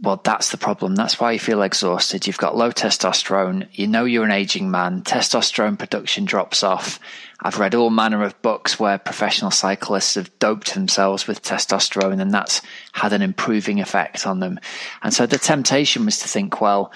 [0.00, 0.94] well, that's the problem.
[0.94, 2.26] That's why you feel exhausted.
[2.26, 3.66] You've got low testosterone.
[3.72, 5.02] You know you're an aging man.
[5.02, 7.00] Testosterone production drops off.
[7.40, 12.32] I've read all manner of books where professional cyclists have doped themselves with testosterone and
[12.32, 12.62] that's
[12.92, 14.60] had an improving effect on them.
[15.02, 16.92] And so the temptation was to think, well,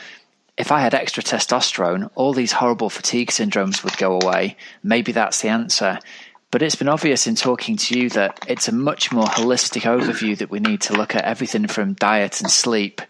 [0.57, 4.57] if I had extra testosterone, all these horrible fatigue syndromes would go away.
[4.83, 5.99] Maybe that's the answer.
[6.51, 10.37] But it's been obvious in talking to you that it's a much more holistic overview
[10.39, 13.01] that we need to look at everything from diet and sleep.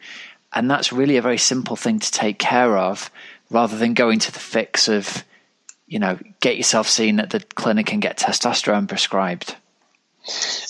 [0.52, 3.10] And that's really a very simple thing to take care of
[3.50, 5.24] rather than going to the fix of,
[5.88, 9.56] you know, get yourself seen at the clinic and get testosterone prescribed.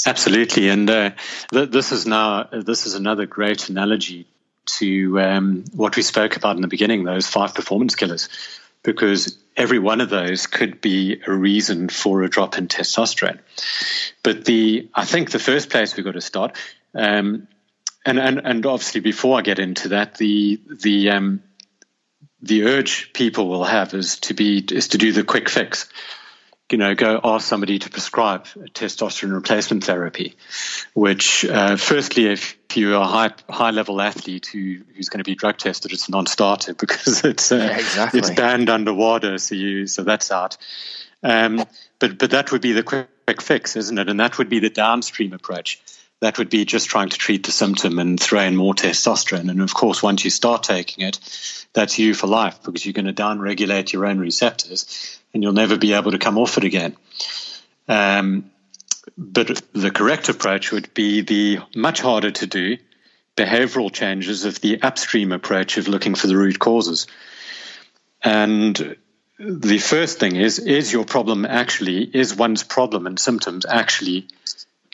[0.07, 1.11] Absolutely, and uh,
[1.53, 4.27] th- this is now this is another great analogy
[4.65, 8.29] to um, what we spoke about in the beginning, those five performance killers.
[8.83, 13.39] because every one of those could be a reason for a drop in testosterone.
[14.23, 16.57] But the I think the first place we've got to start,
[16.95, 17.49] um,
[18.05, 21.43] and, and and obviously before I get into that, the the um,
[22.41, 25.89] the urge people will have is to be is to do the quick fix
[26.73, 30.35] you know, go ask somebody to prescribe testosterone replacement therapy,
[30.95, 35.35] which, uh, firstly, if you're a high high level athlete who, who's going to be
[35.35, 38.21] drug tested, it's a non-starter because it's uh, yeah, exactly.
[38.21, 40.57] it's banned under WADA, so you so that's out.
[41.23, 41.65] Um,
[41.99, 44.09] but but that would be the quick, quick fix, isn't it?
[44.09, 45.81] And that would be the downstream approach.
[46.21, 49.51] That would be just trying to treat the symptom and throw in more testosterone.
[49.51, 51.19] And of course, once you start taking it,
[51.73, 55.77] that's you for life because you're going to downregulate your own receptors and you'll never
[55.77, 56.97] be able to come off it again.
[57.89, 58.51] Um,
[59.17, 62.79] but the correct approach would be the much harder to do
[63.37, 67.07] behavioral changes of the upstream approach of looking for the root causes.
[68.23, 68.97] And
[69.39, 74.29] the first thing is is your problem actually, is one's problem and symptoms actually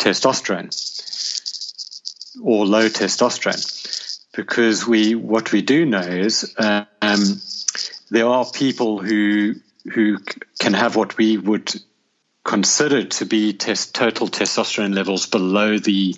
[0.00, 0.72] testosterone
[2.42, 3.74] or low testosterone?
[4.34, 7.40] Because we what we do know is um,
[8.10, 9.56] there are people who
[9.88, 10.18] who
[10.58, 11.72] can have what we would
[12.44, 16.16] consider to be test, total testosterone levels below the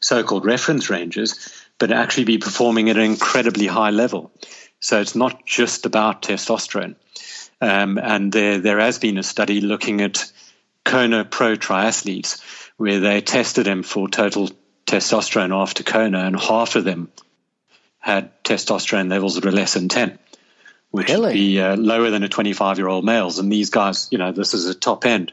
[0.00, 4.30] so-called reference ranges, but actually be performing at an incredibly high level.
[4.80, 6.96] So it's not just about testosterone.
[7.60, 10.30] Um, and there, there has been a study looking at
[10.84, 12.40] Kona pro triathletes
[12.76, 14.50] where they tested them for total
[14.86, 17.10] testosterone after Kona, and half of them
[17.98, 20.18] had testosterone levels that were less than 10
[20.94, 21.22] which really?
[21.22, 23.40] would be uh, lower than a 25 year old males.
[23.40, 25.32] And these guys, you know, this is a top end.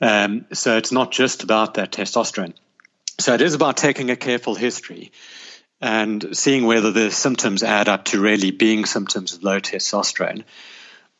[0.00, 2.54] Um, so it's not just about that testosterone.
[3.18, 5.10] So it is about taking a careful history
[5.80, 10.44] and seeing whether the symptoms add up to really being symptoms of low testosterone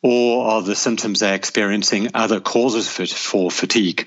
[0.01, 4.07] or are the symptoms they're experiencing other causes for, for fatigue?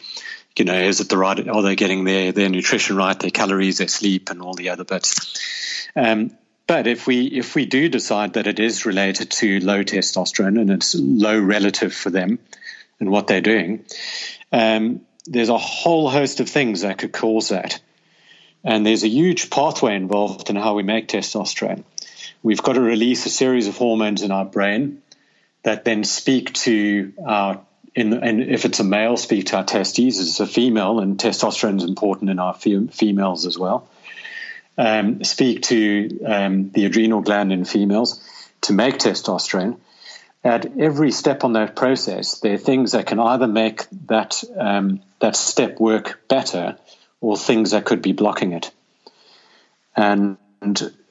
[0.57, 3.79] You know, is it the right, are they getting their, their nutrition right, their calories,
[3.79, 5.89] their sleep, and all the other bits?
[5.97, 6.31] Um,
[6.67, 10.69] but if we if we do decide that it is related to low testosterone and
[10.69, 12.39] it's low relative for them
[12.99, 13.85] and what they're doing,
[14.51, 17.79] um, there's a whole host of things that could cause that.
[18.63, 21.83] And there's a huge pathway involved in how we make testosterone.
[22.43, 25.01] We've got to release a series of hormones in our brain
[25.63, 27.61] that then speak to our
[27.95, 30.19] in, and if it's a male, speak to our testes.
[30.19, 33.87] If It's a female, and testosterone is important in our females as well
[34.77, 38.23] um, speak to um, the adrenal gland in females
[38.61, 39.79] to make testosterone.
[40.43, 45.01] At every step on that process, there are things that can either make that um,
[45.19, 46.77] that step work better,
[47.19, 48.71] or things that could be blocking it.
[49.95, 50.37] And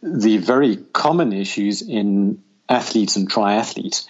[0.03, 4.07] the very common issues in athletes and triathletes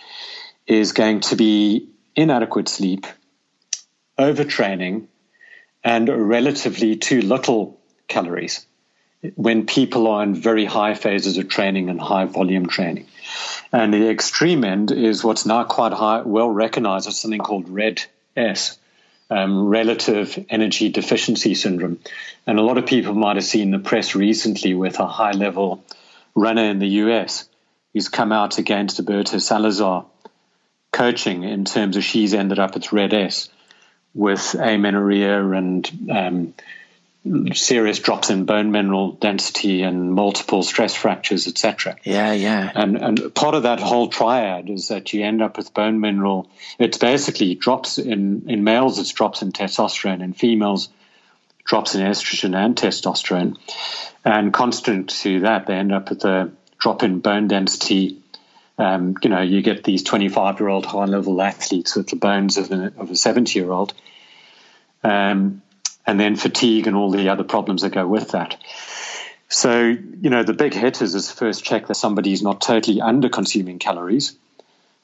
[0.66, 3.06] is going to be inadequate sleep,
[4.18, 5.06] overtraining,
[5.82, 8.66] and relatively too little calories
[9.34, 13.06] when people are in very high phases of training and high volume training.
[13.72, 18.02] And the extreme end is what's now quite high, well recognized as something called RED
[18.36, 18.78] S,
[19.30, 21.98] um, relative energy deficiency syndrome.
[22.46, 25.84] And a lot of people might have seen the press recently with a high level
[26.34, 27.48] runner in the US
[27.92, 30.06] who's come out against Alberto Salazar
[30.92, 33.48] coaching in terms of she's ended up at RED S
[34.14, 36.54] with amenorrhea and um,
[37.54, 41.96] serious drops in bone mineral density and multiple stress fractures, etc.
[42.02, 42.70] Yeah, yeah.
[42.74, 46.48] And and part of that whole triad is that you end up with bone mineral.
[46.78, 48.98] It's basically drops in in males.
[48.98, 50.22] It's drops in testosterone.
[50.22, 50.88] In females,
[51.64, 53.56] drops in estrogen and testosterone.
[54.24, 58.22] And constant to that, they end up with a drop in bone density.
[58.78, 62.58] Um, you know, you get these 25 year old high level athletes with the bones
[62.58, 63.94] of a, of a 70 year old.
[65.02, 65.62] Um,
[66.06, 68.56] and then fatigue and all the other problems that go with that.
[69.48, 73.78] So, you know, the big hitters is first check that somebody's not totally under consuming
[73.78, 74.36] calories,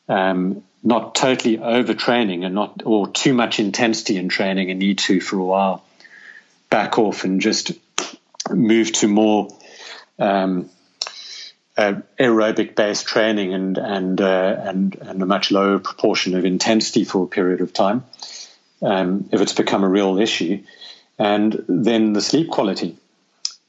[0.08, 5.20] um, not totally overtraining and not or too much intensity in training and need to
[5.20, 5.84] for a while
[6.70, 7.72] back off and just
[8.50, 9.48] move to more
[10.18, 10.68] um,
[11.76, 17.04] uh, aerobic based training and and uh, and and a much lower proportion of intensity
[17.04, 18.04] for a period of time
[18.82, 20.62] um, if it's become a real issue
[21.18, 22.96] and then the sleep quality.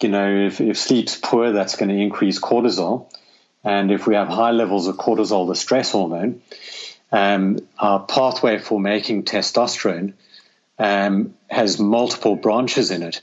[0.02, 3.10] You know, if, if sleep's poor, that's going to increase cortisol.
[3.64, 6.42] And if we have high levels of cortisol, the stress hormone,
[7.12, 10.14] um, our pathway for making testosterone
[10.78, 13.22] um, has multiple branches in it.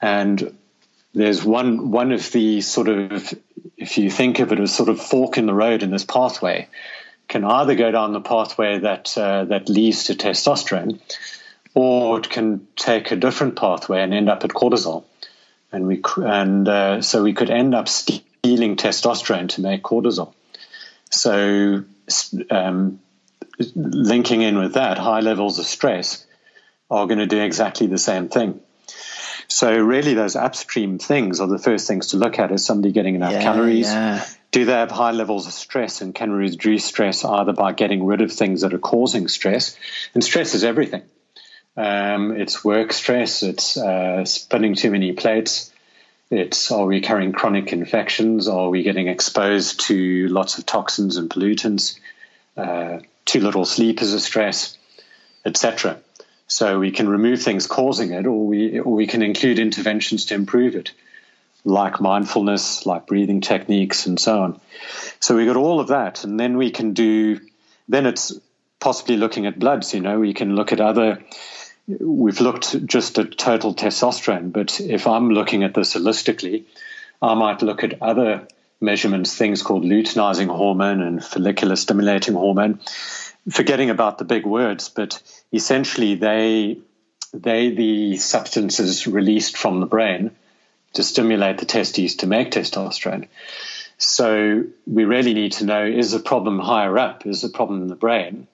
[0.00, 0.56] And
[1.14, 3.34] there's one one of the sort of
[3.76, 6.68] if you think of it as sort of fork in the road in this pathway,
[7.28, 11.00] can either go down the pathway that uh, that leads to testosterone,
[11.78, 15.04] or it can take a different pathway and end up at cortisol.
[15.70, 20.34] And we and uh, so we could end up stealing testosterone to make cortisol.
[21.10, 21.84] So
[22.50, 22.98] um,
[23.76, 26.26] linking in with that, high levels of stress
[26.90, 28.58] are going to do exactly the same thing.
[29.46, 32.50] So really, those upstream things are the first things to look at.
[32.50, 33.86] Is somebody getting enough yeah, calories?
[33.86, 34.26] Yeah.
[34.50, 38.04] Do they have high levels of stress and can we reduce stress either by getting
[38.04, 39.76] rid of things that are causing stress?
[40.12, 41.02] And stress is everything.
[41.78, 43.44] Um, it's work stress.
[43.44, 45.72] It's uh, spinning too many plates.
[46.28, 48.48] It's are we carrying chronic infections?
[48.48, 52.00] Are we getting exposed to lots of toxins and pollutants?
[52.56, 54.76] Uh, too little sleep is a stress,
[55.44, 56.00] etc.
[56.48, 60.34] So we can remove things causing it, or we or we can include interventions to
[60.34, 60.90] improve it,
[61.64, 64.60] like mindfulness, like breathing techniques, and so on.
[65.20, 67.38] So we got all of that, and then we can do.
[67.88, 68.32] Then it's
[68.80, 69.94] possibly looking at bloods.
[69.94, 71.22] You know, we can look at other
[71.88, 76.64] we've looked just at total testosterone, but if I'm looking at this holistically,
[77.22, 78.46] I might look at other
[78.80, 82.80] measurements, things called luteinizing hormone and follicular stimulating hormone,
[83.50, 85.20] forgetting about the big words, but
[85.52, 86.78] essentially they
[87.34, 90.30] they the substances released from the brain
[90.94, 93.28] to stimulate the testes to make testosterone.
[93.98, 97.26] So we really need to know is the problem higher up?
[97.26, 98.46] Is the problem in the brain?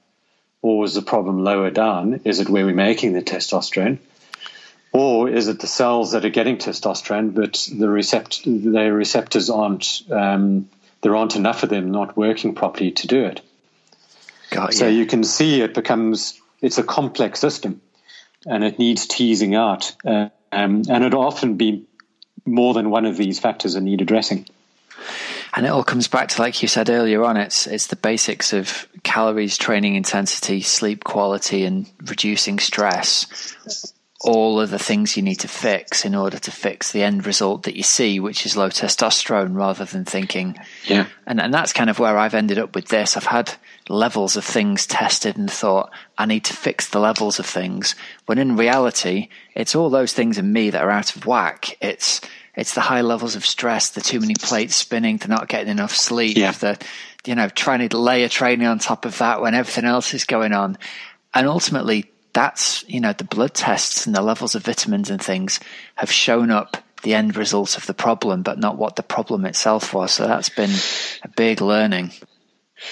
[0.64, 2.22] Or is the problem lower down?
[2.24, 3.98] Is it where we're making the testosterone?
[4.92, 10.00] Or is it the cells that are getting testosterone, but the recept- their receptors aren't,
[10.10, 10.70] um,
[11.02, 13.42] there aren't enough of them not working properly to do it?
[14.48, 15.00] Got so you.
[15.00, 17.82] you can see it becomes, it's a complex system
[18.46, 19.94] and it needs teasing out.
[20.02, 21.84] Uh, um, and it'll often be
[22.46, 24.46] more than one of these factors that need addressing.
[25.56, 28.52] And it all comes back to, like you said earlier on, it's it's the basics
[28.52, 33.54] of calories, training intensity, sleep quality, and reducing stress.
[34.20, 37.64] All of the things you need to fix in order to fix the end result
[37.64, 41.06] that you see, which is low testosterone, rather than thinking, yeah.
[41.26, 43.16] And and that's kind of where I've ended up with this.
[43.16, 43.52] I've had
[43.88, 47.94] levels of things tested and thought I need to fix the levels of things,
[48.26, 51.76] when in reality, it's all those things in me that are out of whack.
[51.82, 52.22] It's
[52.56, 55.94] it's the high levels of stress, the too many plates spinning, the not getting enough
[55.94, 56.52] sleep, yeah.
[56.52, 56.78] the,
[57.26, 60.52] you know, trying to layer training on top of that when everything else is going
[60.52, 60.78] on.
[61.32, 65.60] And ultimately, that's, you know, the blood tests and the levels of vitamins and things
[65.96, 69.92] have shown up the end result of the problem, but not what the problem itself
[69.92, 70.12] was.
[70.12, 70.70] So that's been
[71.22, 72.12] a big learning.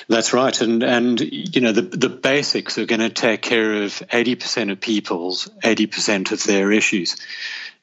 [0.08, 4.02] That's right, and and you know the the basics are going to take care of
[4.12, 7.16] eighty percent of people's eighty percent of their issues.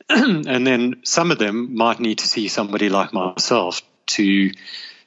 [0.48, 4.52] and then some of them might need to see somebody like myself to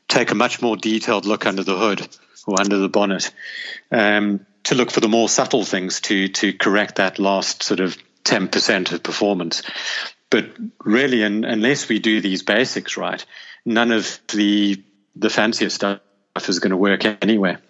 [0.09, 2.07] take a much more detailed look under the hood
[2.46, 3.32] or under the bonnet
[3.90, 7.96] um, to look for the more subtle things to to correct that last sort of
[8.24, 9.62] 10% of performance.
[10.30, 13.24] But really, in, unless we do these basics right,
[13.64, 14.82] none of the
[15.16, 16.00] the fancier stuff
[16.48, 17.61] is going to work anywhere.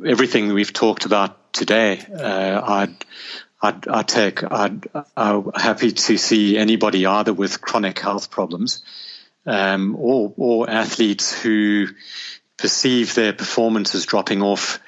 [0.06, 2.96] everything we've talked about today, uh, I
[3.66, 4.86] I'd, I'd take, I'd,
[5.18, 8.84] I'm happy to see anybody either with chronic health problems
[9.46, 11.88] um, or, or athletes who
[12.58, 14.80] perceive their performance as dropping off.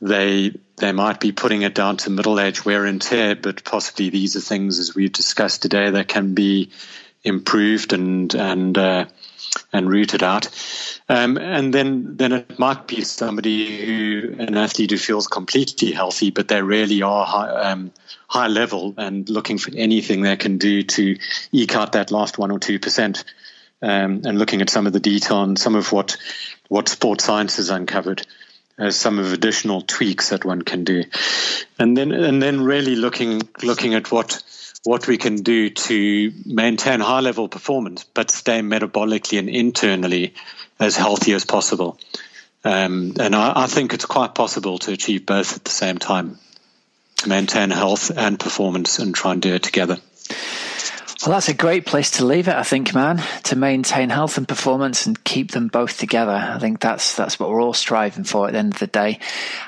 [0.00, 4.10] They they might be putting it down to middle age wear and tear, but possibly
[4.10, 6.70] these are things, as we've discussed today, that can be
[7.22, 9.04] improved and and uh,
[9.72, 10.48] and rooted out.
[11.08, 16.30] Um, and then, then it might be somebody who, an athlete who feels completely healthy,
[16.30, 17.92] but they really are high, um,
[18.28, 21.18] high level and looking for anything they can do to
[21.50, 23.24] eke out that last one or two percent.
[23.82, 26.16] Um, and looking at some of the detail and some of what
[26.68, 28.24] what sports science has uncovered
[28.78, 31.02] as some of additional tweaks that one can do,
[31.80, 34.40] and then and then really looking looking at what
[34.84, 40.34] what we can do to maintain high level performance, but stay metabolically and internally
[40.82, 41.98] as healthy as possible.
[42.64, 46.38] Um, and I, I, think it's quite possible to achieve both at the same time
[47.18, 49.98] to maintain health and performance and try and do it together.
[51.24, 53.22] Well, that's a great place to leave it, I think, man.
[53.44, 56.32] To maintain health and performance and keep them both together.
[56.32, 59.20] I think that's that's what we're all striving for at the end of the day.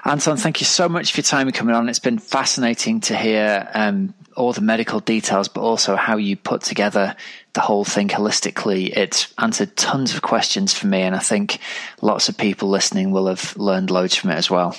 [0.04, 1.88] Anton, thank you so much for your time coming on.
[1.88, 6.62] It's been fascinating to hear um, all the medical details, but also how you put
[6.62, 7.14] together
[7.54, 8.96] the whole thing holistically.
[8.96, 11.58] It's answered tons of questions for me, and I think
[12.02, 14.76] lots of people listening will have learned loads from it as well.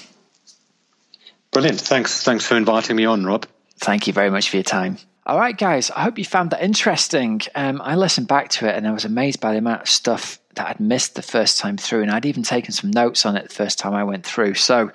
[1.51, 1.79] Brilliant.
[1.79, 2.23] Thanks.
[2.23, 3.47] Thanks for inviting me on, Rob.
[3.77, 4.97] Thank you very much for your time.
[5.25, 7.41] All right, guys, I hope you found that interesting.
[7.55, 10.39] Um, I listened back to it and I was amazed by the amount of stuff
[10.55, 13.43] that I'd missed the first time through, and I'd even taken some notes on it
[13.49, 14.53] the first time I went through.
[14.53, 14.91] So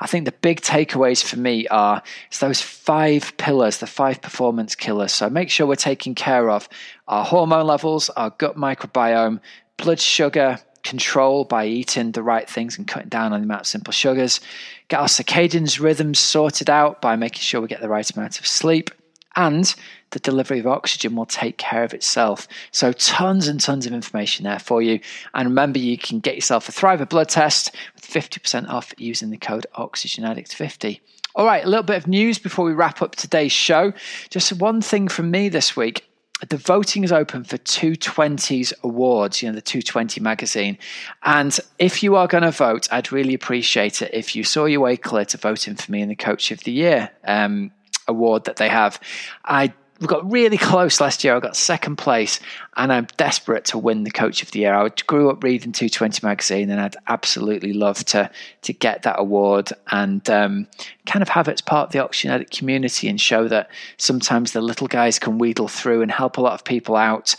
[0.00, 4.74] I think the big takeaways for me are it's those five pillars, the five performance
[4.74, 5.12] killers.
[5.12, 6.68] So make sure we're taking care of
[7.08, 9.40] our hormone levels, our gut microbiome,
[9.76, 13.66] blood sugar, control by eating the right things and cutting down on the amount of
[13.66, 14.40] simple sugars.
[14.88, 18.46] Get our circadian rhythms sorted out by making sure we get the right amount of
[18.46, 18.90] sleep
[19.36, 19.74] and
[20.10, 22.46] the delivery of oxygen will take care of itself.
[22.70, 25.00] So, tons and tons of information there for you.
[25.34, 29.36] And remember, you can get yourself a Thriva blood test with 50% off using the
[29.36, 31.00] code OxygenAddict50.
[31.34, 33.92] All right, a little bit of news before we wrap up today's show.
[34.30, 36.08] Just one thing from me this week.
[36.48, 40.78] The voting is open for 220's awards, you know, the 220 magazine.
[41.22, 44.80] And if you are going to vote, I'd really appreciate it if you saw your
[44.80, 47.10] way clear to voting for me in the Coach of the Year.
[47.24, 47.70] Um,
[48.06, 49.00] award that they have.
[49.44, 51.36] I we got really close last year.
[51.36, 52.40] I got second place,
[52.76, 54.74] and I'm desperate to win the Coach of the Year.
[54.74, 58.30] I grew up reading 220 magazine, and I'd absolutely love to
[58.62, 60.66] to get that award and um,
[61.06, 64.60] kind of have it as part of the Oxygen community and show that sometimes the
[64.60, 67.36] little guys can wheedle through and help a lot of people out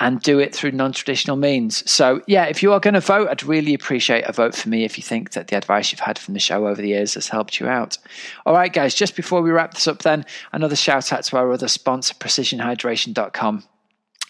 [0.00, 1.88] and do it through non traditional means.
[1.90, 4.84] So, yeah, if you are going to vote, I'd really appreciate a vote for me
[4.84, 7.28] if you think that the advice you've had from the show over the years has
[7.28, 7.98] helped you out.
[8.44, 11.52] All right, guys, just before we wrap this up, then, another shout out to our
[11.52, 13.64] other sponsor, precisionhydration.com.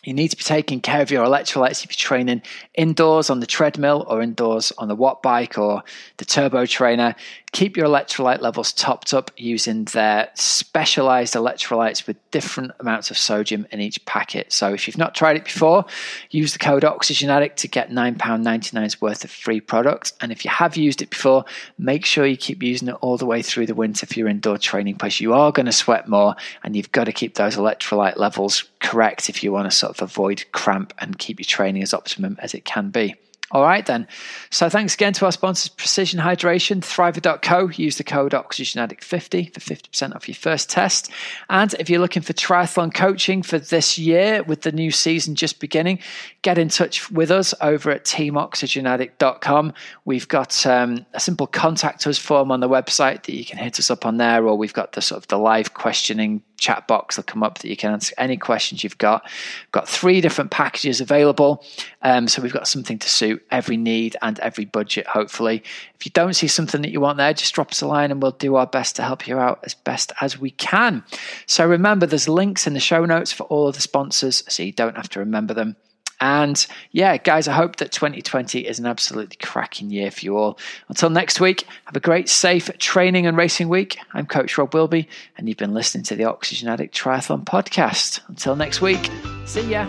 [0.04, 2.42] You need to be taking care of your electrolytes if you're training
[2.74, 5.82] indoors on the treadmill or indoors on the watt bike or
[6.18, 7.14] the turbo trainer.
[7.54, 13.64] Keep your electrolyte levels topped up using their specialized electrolytes with different amounts of sodium
[13.70, 14.52] in each packet.
[14.52, 15.84] So if you've not tried it before,
[16.30, 20.14] use the code Oxygen Addict to get £9.99's worth of free product.
[20.20, 21.44] And if you have used it before,
[21.78, 24.58] make sure you keep using it all the way through the winter for your indoor
[24.58, 25.20] training place.
[25.20, 29.28] You are going to sweat more and you've got to keep those electrolyte levels correct
[29.28, 32.52] if you want to sort of avoid cramp and keep your training as optimum as
[32.52, 33.14] it can be.
[33.50, 34.08] All right, then.
[34.50, 37.68] So thanks again to our sponsors, Precision Hydration, Thriva.co.
[37.68, 41.10] Use the code OxygenAddict50 for 50% off your first test.
[41.50, 45.60] And if you're looking for triathlon coaching for this year with the new season just
[45.60, 45.98] beginning,
[46.40, 49.74] get in touch with us over at teamoxygenaddict.com.
[50.06, 53.78] We've got um, a simple contact us form on the website that you can hit
[53.78, 57.16] us up on there, or we've got the sort of the live questioning chat box
[57.16, 59.22] will come up that you can answer any questions you've got.
[59.24, 61.64] We've got three different packages available.
[62.02, 65.62] Um, so we've got something to suit every need and every budget, hopefully.
[65.94, 68.22] If you don't see something that you want there, just drop us a line and
[68.22, 71.04] we'll do our best to help you out as best as we can.
[71.46, 74.72] So remember, there's links in the show notes for all of the sponsors so you
[74.72, 75.76] don't have to remember them.
[76.24, 80.58] And yeah, guys, I hope that 2020 is an absolutely cracking year for you all.
[80.88, 83.98] Until next week, have a great, safe training and racing week.
[84.14, 85.06] I'm Coach Rob Wilby,
[85.36, 88.20] and you've been listening to the Oxygen Addict Triathlon Podcast.
[88.28, 89.10] Until next week,
[89.44, 89.84] see ya.